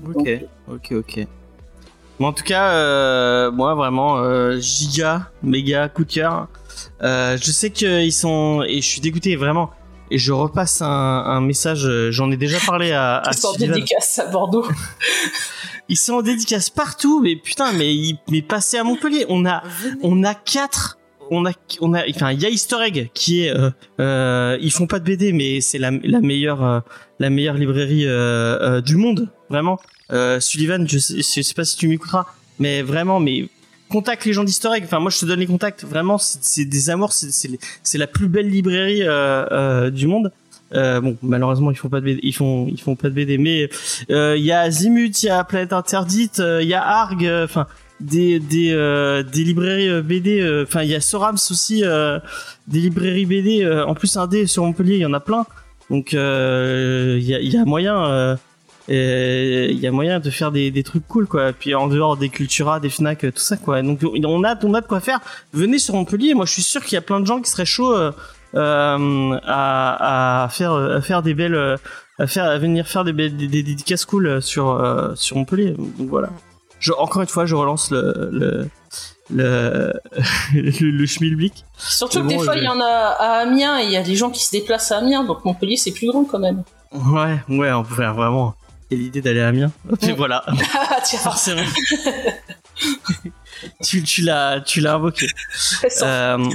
[0.05, 0.29] Ok,
[0.69, 1.27] ok, ok.
[2.19, 6.47] Bon, en tout cas, euh, moi vraiment, euh, giga, méga coup de cœur.
[7.03, 9.71] Euh, je sais qu'ils sont et je suis dégoûté vraiment.
[10.11, 11.85] Et je repasse un, un message.
[11.85, 14.65] euh, J'en ai déjà parlé à, à Ils sont en dédicace à Bordeaux.
[15.89, 19.25] Ils sont en dédicace partout, mais putain, mais ils, mais passez à Montpellier.
[19.27, 19.63] On a,
[20.01, 20.97] on a quatre.
[21.29, 21.51] On a,
[21.81, 24.99] on a, enfin, il y a Easter Egg qui est, euh, euh, ils font pas
[24.99, 26.79] de BD, mais c'est la, la meilleure, euh,
[27.19, 29.77] la meilleure librairie euh, euh, du monde, vraiment.
[30.11, 32.25] Euh, Sullivan, je sais, je sais pas si tu m'écouteras,
[32.59, 33.47] mais vraiment, mais
[33.93, 34.83] contacte les gens Egg.
[34.85, 35.83] Enfin, moi, je te donne les contacts.
[35.83, 37.13] Vraiment, c'est des amours.
[37.13, 40.31] C'est la plus belle librairie euh, euh, du monde.
[40.73, 43.37] Euh, bon, malheureusement, ils font pas de BD, ils font, ils font pas de BD,
[43.37, 43.69] mais
[44.09, 47.23] euh, il y a Azimut, il y a Planète Interdite, euh, il y a Arg,
[47.23, 47.67] euh, enfin
[47.99, 52.19] des des euh, des librairies euh, BD, euh, enfin il y a Sorams aussi, euh,
[52.67, 53.63] des librairies BD.
[53.63, 55.45] euh, en plus, un dé sur Montpellier, il y en a plein.
[55.91, 58.37] Donc euh, il y a y a moyen.
[58.89, 61.53] Et il y a moyen de faire des, des trucs cool quoi.
[61.53, 63.81] Puis en dehors des Cultura des Fnac euh, tout ça quoi.
[63.81, 65.19] Donc on a on a de quoi faire.
[65.53, 66.33] Venez sur Montpellier.
[66.33, 68.11] Moi je suis sûr qu'il y a plein de gens qui seraient chauds euh,
[68.55, 71.77] euh, à, à faire à faire des belles
[72.19, 75.71] à faire à venir faire des belles des, des dédicaces cool sur euh, sur Montpellier.
[75.71, 76.29] Donc voilà.
[76.79, 78.67] Je, encore une fois je relance le le
[79.29, 79.93] le,
[80.53, 81.63] le, le schmilblick.
[81.77, 84.15] Surtout que des fois, il y en a à Amiens et il y a des
[84.15, 86.63] gens qui se déplacent à Amiens, donc Montpellier c'est plus grand quand même.
[86.91, 88.53] ouais ouais on peut faire vraiment
[88.91, 89.71] et l'idée d'aller à Amiens
[90.01, 90.43] et voilà
[90.75, 91.63] Ah tiens, forcément
[93.83, 95.27] tu tu l'as tu l'as invoqué
[95.89, 96.49] ça- Euh,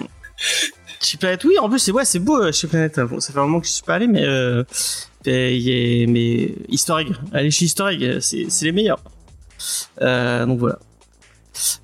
[1.01, 2.99] chez Planète, oui, en plus, c'est ouais, c'est beau euh, chez Planète.
[2.99, 4.65] Bon, ça fait un moment que je suis pas allé, mais euh,
[5.27, 7.67] a- mais Easter Egg, allez chez
[8.03, 8.99] euh, c'est c'est les meilleurs.
[10.03, 10.81] Euh, donc voilà.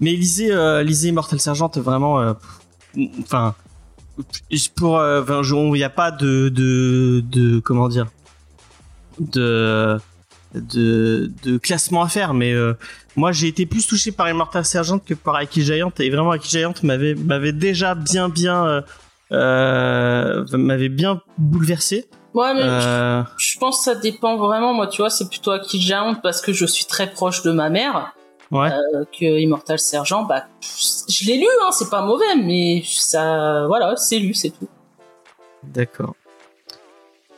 [0.01, 2.20] Mais lisez, euh, lisez Immortal Sergeant, vraiment.
[2.20, 2.32] euh,
[3.22, 3.55] Enfin,
[4.74, 5.22] pour, euh,
[5.74, 8.07] il n'y a pas de, de, de, comment dire,
[9.20, 9.97] de,
[10.55, 12.74] de, de classement à faire, mais euh,
[13.16, 16.48] moi j'ai été plus touché par Immortal Sergeant que par Aki Giant et vraiment Aki
[16.48, 18.82] Giant m'avait m'avait déjà bien bien euh,
[19.32, 24.74] euh, m'avait bien bouleversé Ouais, mais euh, je, je pense que ça dépend vraiment.
[24.74, 27.70] Moi, tu vois, c'est plutôt Aki Giant parce que je suis très proche de ma
[27.70, 28.12] mère
[28.50, 30.24] ouais euh, que Immortal Sergent.
[30.24, 30.44] Bah,
[31.09, 34.68] je l'ai lu, hein, c'est pas mauvais, mais ça, voilà, c'est lu, c'est tout.
[35.62, 36.14] d'accord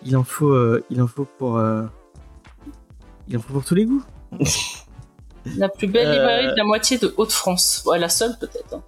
[0.04, 0.54] il en faut
[0.90, 1.60] il en faut pour
[3.28, 4.02] il en faut pour tous les goûts
[5.56, 7.84] La plus belle Euh, librairie de la moitié de Haute-France.
[7.86, 8.74] Ouais, la seule peut-être.
[8.74, 8.82] hein.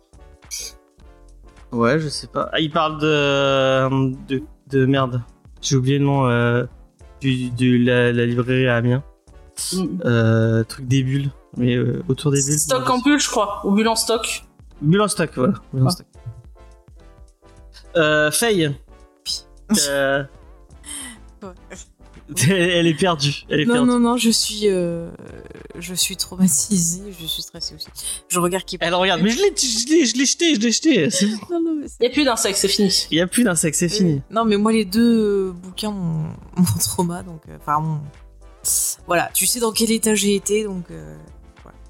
[1.73, 3.89] ouais je sais pas ah, il parle de
[4.27, 5.23] de, de merde
[5.61, 6.65] j'ai oublié le nom euh,
[7.21, 9.03] du, de la, la librairie à Amiens
[9.73, 9.87] Mm.
[10.05, 13.73] euh, truc des bulles mais euh, autour des bulles Stock en bulle, je crois, ou
[13.73, 14.45] bulle en stock.
[14.81, 15.55] Bulle en stock, voilà.
[15.73, 15.91] Bulle en Ah.
[15.91, 16.07] stock.
[17.97, 18.73] Euh, Faye.
[22.51, 23.45] Elle est perdue.
[23.49, 23.89] Elle est Non, perdue.
[23.91, 25.11] non, non, je suis, euh,
[25.79, 27.87] je suis traumatisée, je suis stressée aussi.
[28.29, 30.71] Je regarde qui Elle regarde, mais je l'ai, je l'ai, je l'ai jeté, je l'ai
[30.73, 31.11] jeté.
[31.11, 31.39] C'est bon.
[31.51, 33.07] Non, non, mais c'est- Il y a plus d'insectes, c'est fini.
[33.11, 34.21] Il y a plus d'insectes, c'est fini.
[34.31, 36.25] Non, mais moi, les deux euh, bouquins, mon,
[36.57, 38.01] mon trauma, donc, euh, enfin, mon-
[39.07, 41.17] Voilà, tu sais dans quel état j'ai été, donc euh,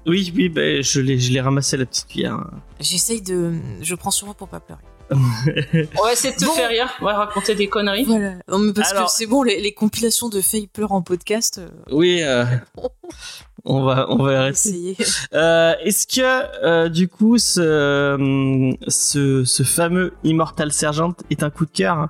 [0.07, 2.39] Oui, oui, bah, je l'ai, je l'ai ramassé à la petite cuillère.
[2.79, 3.53] j'essaye de.
[3.81, 4.81] Je prends sur moi pour pas pleurer.
[5.11, 6.51] On va essayer de te Bon.
[6.53, 8.03] faire rire, on va raconter des conneries.
[8.05, 8.33] Voilà.
[8.47, 11.57] Non, mais parce Alors- que c'est bon, les, les compilations de Faye pleure en podcast,
[11.59, 12.45] euh, Oui, euh,
[13.65, 14.95] on va, on va arrêter.
[15.33, 21.65] Euh, est-ce que, euh, du coup, ce, ce, ce fameux Immortal Sergeant est un coup
[21.65, 22.09] de cœur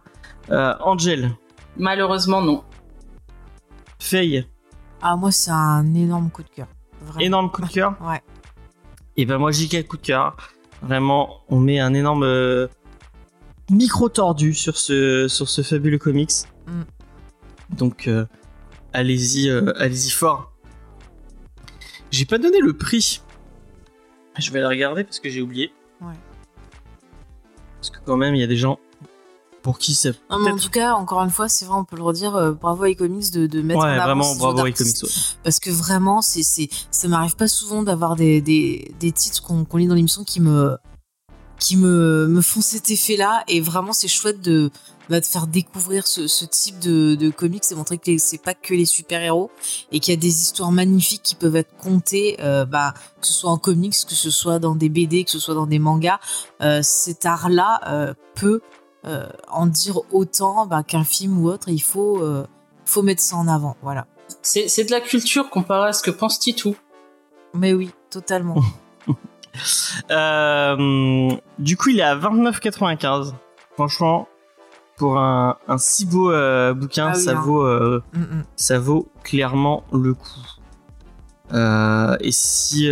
[0.52, 1.32] euh, Angel.
[1.78, 2.64] Malheureusement, non.
[4.00, 4.46] Faye,
[5.02, 6.68] Ah, moi, c'est un énorme coup de cœur.
[7.02, 7.20] Vraiment.
[7.22, 7.96] énorme coup de cœur?
[8.02, 8.22] Ouais.
[9.16, 10.36] Et ben moi, JK, coup de cœur.
[10.82, 12.68] Vraiment, on met un énorme euh,
[13.70, 16.32] micro tordu sur ce, sur ce fabuleux comics.
[16.68, 17.76] Mm.
[17.76, 18.26] Donc, euh,
[18.94, 20.52] allez-y, euh, allez-y fort.
[22.12, 23.22] J'ai pas donné le prix.
[24.38, 25.72] Je vais la regarder parce que j'ai oublié.
[26.02, 26.14] Ouais.
[27.80, 28.80] Parce que quand même, il y a des gens
[29.62, 31.98] pour qui ça Non, mais en tout cas, encore une fois, c'est vrai, on peut
[31.98, 35.02] le redire, euh, bravo à iComics de, de mettre Ouais, vraiment, bravo à d'artistes.
[35.02, 35.14] Comics.
[35.16, 35.40] ouais.
[35.44, 39.66] Parce que vraiment, c'est, c'est, ça m'arrive pas souvent d'avoir des, des, des titres qu'on,
[39.66, 40.78] qu'on lit dans l'émission qui me,
[41.60, 43.44] qui me, me font cet effet-là.
[43.48, 44.72] Et vraiment, c'est chouette de,
[45.10, 48.54] bah, de faire découvrir ce, ce type de, de comics et montrer que c'est pas
[48.54, 49.52] que les super-héros
[49.92, 53.34] et qu'il y a des histoires magnifiques qui peuvent être contées, euh, bah, que ce
[53.34, 56.20] soit en comics, que ce soit dans des BD, que ce soit dans des mangas.
[56.62, 58.62] Euh, cet art-là euh, peut
[59.06, 61.70] euh, en dire autant bah, qu'un film ou autre.
[61.70, 62.46] Il faut, euh,
[62.86, 63.78] faut mettre ça en avant.
[63.82, 64.08] Voilà.
[64.42, 66.76] C'est c'est de la culture comparé à ce que pense Titou.
[67.54, 68.62] Mais oui, totalement.
[70.12, 71.30] Euh,
[71.60, 73.34] du coup, il est à 29,95.
[73.76, 74.28] Franchement,
[74.98, 77.42] pour un, un si beau euh, bouquin, Ah oui, ça hein.
[77.42, 78.44] vaut, euh, Mm, mm.
[78.56, 80.40] ça vaut clairement le coup.
[82.22, 82.90] Et si,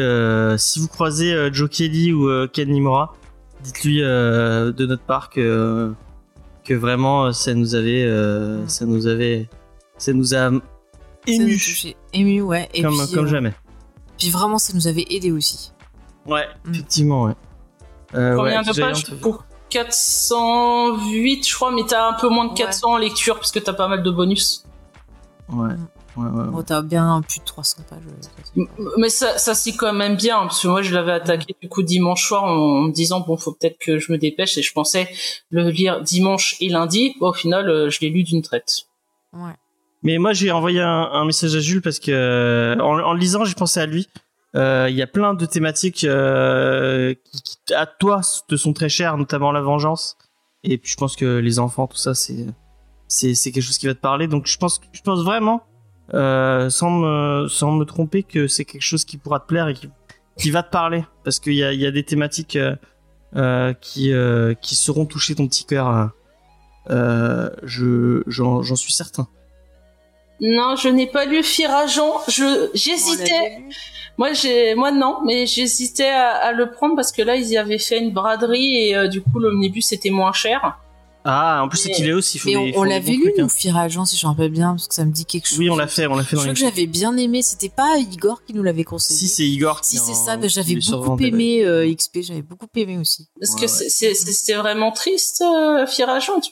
[0.57, 3.13] si vous croisez Joe Kelly ou Ken Nimura,
[3.63, 5.93] dites-lui de notre part que,
[6.63, 8.67] que vraiment ça nous avait, Mm.
[8.67, 9.49] ça nous avait,
[9.97, 10.51] ça nous a
[11.27, 11.57] ému.
[12.13, 12.67] Ému, ouais.
[12.73, 13.53] Et comme, puis, comme jamais.
[14.17, 15.71] puis vraiment, ça nous avait aidé aussi.
[16.27, 16.73] Ouais, Mm.
[16.73, 17.33] effectivement, ouais.
[18.15, 22.49] Euh, Combien ouais, de pages pour 408, je crois, mais t'as un peu moins de
[22.51, 22.55] Ouais.
[22.57, 24.63] 400 en lecture parce que t'as pas mal de bonus.
[25.49, 25.87] Ouais, Mm.
[26.17, 26.41] ouais, ouais.
[26.43, 26.47] ouais.
[26.51, 27.99] Bon, t'as bien plus de 300 pages.
[28.57, 28.63] euh,
[28.97, 31.83] Mais ça, ça c'est quand même bien parce que moi je l'avais attaqué du coup
[31.83, 34.73] dimanche soir en, en me disant bon faut peut-être que je me dépêche et je
[34.73, 35.09] pensais
[35.51, 37.15] le lire dimanche et lundi.
[37.19, 38.83] Bon, au final, euh, je l'ai lu d'une traite.
[39.33, 39.53] Ouais.
[40.03, 43.43] Mais moi, j'ai envoyé un, un message à Jules parce que en, en le lisant,
[43.45, 44.07] j'ai pensé à lui.
[44.57, 49.17] Euh, Il y a plein de thématiques euh, qui, à toi, te sont très chères,
[49.17, 50.17] notamment la vengeance.
[50.63, 52.47] Et puis, je pense que les enfants, tout ça, c'est
[53.07, 54.27] c'est quelque chose qui va te parler.
[54.27, 55.63] Donc, je pense je pense vraiment,
[56.13, 59.73] euh, sans me sans me tromper, que c'est quelque chose qui pourra te plaire et
[59.73, 59.89] qui
[60.37, 62.57] qui va te parler parce qu'il y a y a des thématiques
[63.81, 66.11] qui euh, qui sauront toucher ton petit cœur.
[66.89, 69.27] euh, je j'en suis certain.
[70.41, 72.21] Non, je n'ai pas lu Firageant.
[72.27, 73.63] Je j'hésitais.
[74.17, 77.57] Moi, j'ai, moi non, mais j'hésitais à, à le prendre parce que là, ils y
[77.57, 80.79] avaient fait une braderie et euh, du coup, l'omnibus était moins cher.
[81.29, 82.37] Ah, en plus, c'est qu'il est aussi.
[82.37, 83.49] il faut Mais des- on, l'avait lu, hein.
[83.49, 85.59] Firageant, si je me rappelle bien, parce que ça me dit quelque chose.
[85.59, 87.41] Oui, on l'a fait, on l'a Je fait dans crois que j'avais bien aimé.
[87.41, 89.19] C'était pas Igor qui nous l'avait conseillé.
[89.19, 89.81] Si, c'est Igor.
[89.83, 93.27] Si qui c'est ça, ben, j'avais beaucoup aimé euh, XP, j'avais beaucoup aimé aussi.
[93.39, 94.13] Parce Ouais, que ouais.
[94.15, 96.51] c'était vraiment triste, euh, tu-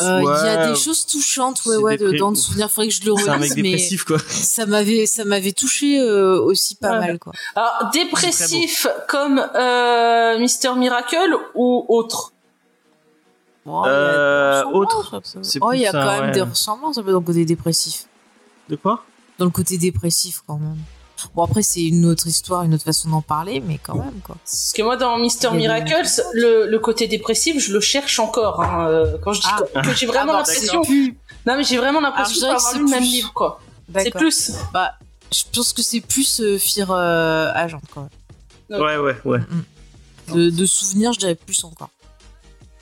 [0.00, 2.70] Euh, Il y a des choses touchantes, ouais, ouais, dépri- dedans de souvenirs.
[2.70, 4.18] Faudrait que je le relise, mais dépressif, quoi.
[4.28, 6.98] ça m'avait, ça m'avait touché euh, aussi pas Ouais.
[7.00, 7.32] mal, quoi.
[7.54, 12.32] Alors, dépressif comme euh, Mister Miracle ou autre?
[13.64, 15.58] Bon, il y a des ressemblances, autre.
[15.62, 18.06] Oh, il y a plus quand même des ressemblances un peu dans le côté dépressif.
[18.68, 19.04] De quoi?
[19.38, 20.76] Dans le côté dépressif, quand même.
[21.34, 24.36] Bon, après, c'est une autre histoire, une autre façon d'en parler, mais quand même, quoi.
[24.44, 27.72] Parce que moi, dans Mister Il y a des- Miracle, le, le côté dépressif, je
[27.72, 28.62] le cherche encore.
[28.62, 29.80] hein, euh, Quand je dis Ah.
[29.82, 31.16] que, que j'ai vraiment Ah, bah, l'impression, Plus.
[31.46, 33.06] non mais j'ai vraiment l'impression d'avoir c'est lu le même plus.
[33.08, 33.60] livre, quoi.
[33.96, 34.52] C'est plus.
[34.72, 34.92] Bah,
[35.32, 38.80] je pense que c'est plus euh, Fear euh, Agent, quand même.
[38.80, 38.84] Ok.
[38.86, 39.40] Ouais, ouais, ouais.
[40.34, 41.88] De, de souvenirs, je dirais plus encore.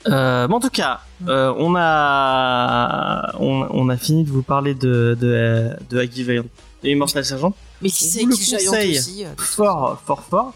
[0.07, 4.75] Euh, mais en tout cas, euh, on a on, on a fini de vous parler
[4.75, 6.43] de de de Aggie Valiant
[6.83, 7.53] et Immortal Sergeant.
[7.81, 8.97] Mais On c'est le conseille.
[8.97, 10.53] aussi euh, Fort, fort, fort.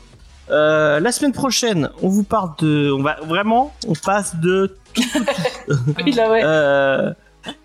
[0.51, 4.75] Euh, la semaine prochaine, on vous parle de, on va vraiment, on passe de
[6.03, 6.41] Oui, là, ouais.
[6.43, 7.13] Euh,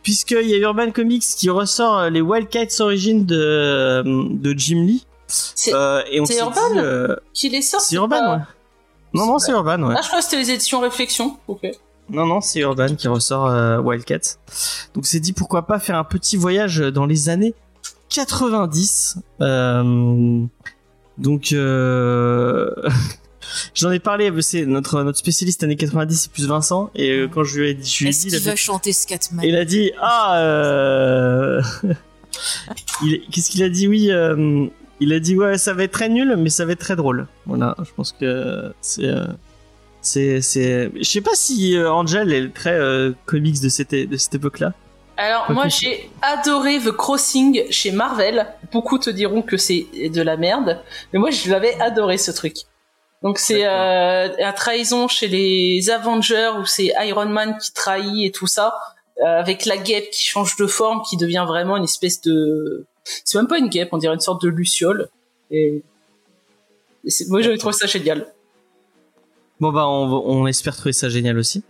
[0.03, 5.05] Puisqu'il y a Urban Comics qui ressort les Wildcats Origins de, de Jim Lee.
[5.27, 8.43] C'est Euh, Urban dit, euh, qui les sort C'est Urban, pas- ouais.
[9.15, 9.95] Non, non, c'est Urban, ouais.
[9.97, 11.37] Ah, je crois que c'était les éditions Réflexion.
[11.49, 11.67] Ok.
[12.11, 14.37] Non, non, c'est Urban qui ressort euh, Wildcats.
[14.95, 17.55] Donc c'est dit pourquoi pas faire un petit voyage dans les années
[18.15, 19.19] 90.
[19.41, 20.45] Euh,
[21.19, 22.71] donc euh,
[23.75, 26.91] j'en ai parlé, c'est notre notre spécialiste années 90, c'est plus Vincent.
[26.95, 29.45] Et euh, quand je lui ai dit, je lui ai dit, il va chanter Scatman?
[29.45, 31.61] il a dit ah
[33.31, 33.89] qu'est-ce qu'il a dit?
[33.89, 34.67] Oui euh,
[35.01, 37.27] il a dit ouais ça va être très nul mais ça va être très drôle
[37.47, 39.27] voilà je pense que c'est euh,
[40.01, 42.79] c'est c'est je sais pas si euh, Angel est très
[43.27, 44.73] comics de cette de cette époque là
[45.17, 48.47] Alors, moi, j'ai adoré The Crossing chez Marvel.
[48.73, 50.81] Beaucoup te diront que c'est de la merde.
[51.13, 52.57] Mais moi, je l'avais adoré, ce truc.
[53.23, 58.33] Donc, c'est euh, la trahison chez les Avengers où c'est Iron Man qui trahit et
[58.33, 58.75] tout ça.
[59.25, 63.49] avec la guêpe qui change de forme, qui devient vraiment une espèce de, c'est même
[63.49, 65.09] pas une guêpe, on dirait une sorte de luciole.
[65.51, 65.83] Et,
[67.29, 68.33] moi j'avais trouvé ça génial.
[69.61, 71.63] Bon bah on, on, espère trouver ça génial aussi.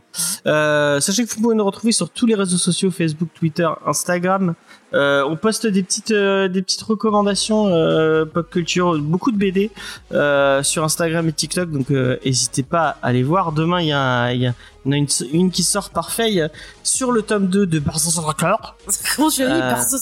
[0.47, 4.55] Euh, sachez que vous pouvez nous retrouver sur tous les réseaux sociaux Facebook, Twitter, Instagram.
[4.95, 9.71] Euh, on poste des petites euh, des petites recommandations euh, pop culture, beaucoup de BD
[10.13, 11.71] euh, sur Instagram et TikTok.
[11.71, 13.53] Donc n'hésitez pas à aller voir.
[13.53, 14.55] Demain il y a il y, a, a
[14.97, 16.49] une, une, qui sort par Faye
[16.83, 18.57] sur le tome 2 de Barça Rocker.
[19.15, 19.99] Comment je dis Barça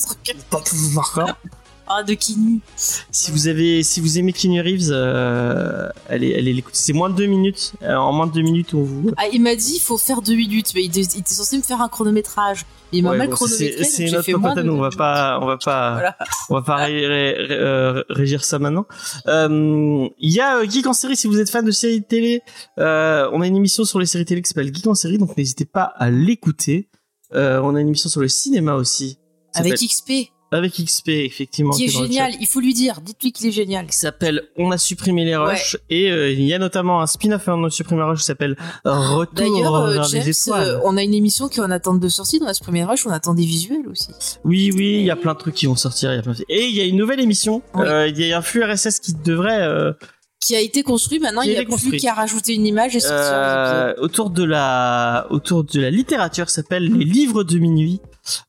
[0.95, 1.33] Rocker
[1.89, 2.61] ah, de Keanu.
[2.77, 7.11] Si vous avez, si vous aimez Keanu Reeves, euh, elle est, elle est C'est moins
[7.11, 7.73] de deux minutes.
[7.83, 9.11] Euh, en moins de deux minutes, on vous.
[9.17, 11.81] Ah, il m'a dit, il faut faire deux minutes, mais il, était censé me faire
[11.81, 12.65] un chronométrage.
[12.93, 13.85] Il m'a mal chronométré.
[13.85, 14.75] C'est notre fait moins nous.
[14.75, 16.15] On va pas, on va pas,
[16.51, 18.87] on va pas euh, régir ça maintenant.
[19.27, 21.17] Euh, il y a Geek en série.
[21.17, 22.43] Si vous êtes fan de séries télé,
[22.77, 25.65] on a une émission sur les séries télé qui s'appelle Geek en série, donc n'hésitez
[25.65, 26.89] pas à l'écouter.
[27.33, 29.19] on a une émission sur le cinéma aussi.
[29.55, 30.32] Avec XP.
[30.53, 31.73] Avec XP, effectivement.
[31.73, 33.87] Qui est, génial, il faut lui dire, dites-lui qu'il est génial.
[33.87, 37.49] Qui s'appelle On a supprimé les rushs et euh, il y a notamment un spin-off
[37.49, 40.69] On a supprimé les rushs qui s'appelle Retour euh, vers James, les étoiles.
[40.69, 43.07] Euh, on a une émission qui est en attente de sortie dans la supprimé rush,
[43.07, 44.11] on attend des visuels aussi.
[44.45, 46.13] Oui, oui, il y a plein de trucs qui vont sortir.
[46.13, 46.45] Y a plein de...
[46.51, 48.27] Et il y a une nouvelle émission, il oui.
[48.27, 49.95] y a un flux RSS qui devrait
[50.43, 51.21] qui a été construit.
[51.21, 55.27] Maintenant, il y a plus qu'à rajouter une image et sortir euh, autour de la
[55.31, 58.01] autour de la littérature s'appelle les livres de minuit.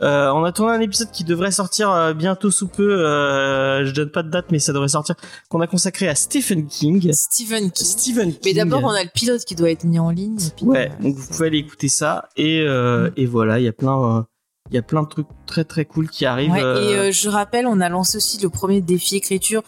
[0.01, 3.05] Euh, on a tourné un épisode qui devrait sortir euh, bientôt sous peu.
[3.05, 5.15] Euh, je donne pas de date, mais ça devrait sortir.
[5.49, 7.11] Qu'on a consacré à Stephen King.
[7.13, 7.85] Stephen King.
[7.85, 8.41] Stephen King.
[8.45, 10.37] Mais d'abord, on a le pilote qui doit être mis en ligne.
[10.61, 12.29] ouais, donc vous pouvez aller écouter ça.
[12.35, 13.11] Et, mm.
[13.17, 14.25] et voilà, il y a plein.
[14.71, 16.51] il y a plein de trucs très très cool qui arrivent.
[16.51, 19.63] Ouais, et je rappelle, on a lancé aussi le premier défi écriture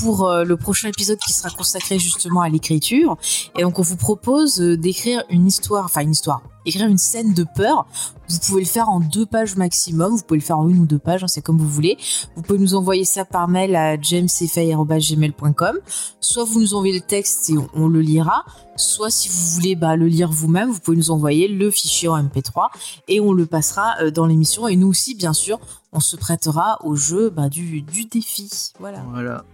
[0.00, 3.16] pour euh, le prochain épisode qui sera consacré justement à l'écriture.
[3.58, 7.34] Et donc on vous propose euh, d'écrire une histoire, enfin une histoire, écrire une scène
[7.34, 7.86] de peur.
[8.28, 10.86] Vous pouvez le faire en deux pages maximum, vous pouvez le faire en une ou
[10.86, 11.98] deux pages, hein, c'est comme vous voulez.
[12.34, 15.78] Vous pouvez nous envoyer ça par mail à jamesfay.gmail.com.
[16.20, 18.44] Soit vous nous envoyez le texte et on, le lira.
[18.76, 22.22] Soit si vous voulez bah, le lire vous-même, vous pouvez nous envoyer le fichier en
[22.22, 22.68] MP3
[23.08, 24.66] et on le passera euh, dans l'émission.
[24.66, 25.60] Et nous aussi, bien sûr,
[25.92, 28.50] on se prêtera au jeu bah, du, du défi.
[28.80, 29.04] Voilà.
[29.10, 29.44] Voilà.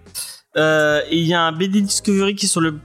[0.57, 2.79] Euh, il y a un BD Discovery qui est sur le,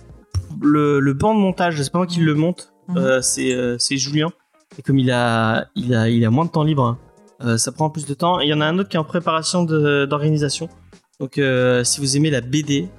[0.61, 1.81] le, le banc de montage.
[1.81, 2.72] C'est pas moi qui le monte.
[2.87, 2.97] Mhm.
[2.97, 4.31] Euh, c'est euh, c'est Julien.
[4.77, 6.97] Et comme il a, il a, il a moins de temps libre,
[7.39, 8.41] hein, ça prend plus de temps.
[8.41, 10.67] Et il y en a un autre qui est en préparation d'organisation.
[11.19, 11.39] Donc
[11.83, 12.89] si vous aimez la BD,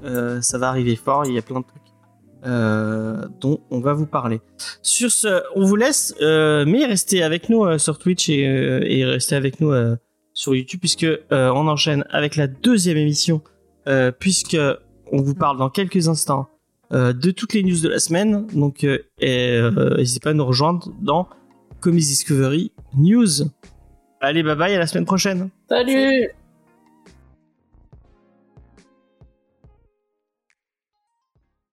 [0.40, 1.26] ça va arriver fort.
[1.26, 4.40] Il y a plein de trucs dont on va vous parler.
[4.82, 9.60] Sur ce, on vous laisse, mais restez avec nous sur Twitch et, et restez avec
[9.60, 9.72] nous
[10.32, 13.42] sur YouTube puisque on enchaîne avec la deuxième émission
[13.86, 14.56] euh, puisque
[15.12, 16.53] on vous parle dans quelques instants euh,
[16.90, 18.46] de toutes les news de la semaine.
[18.52, 21.28] Donc, euh, n'hésitez pas à nous rejoindre dans
[21.80, 23.48] Comics Discovery News.
[24.20, 25.50] Allez, bye bye, à la semaine prochaine.
[25.68, 26.30] Salut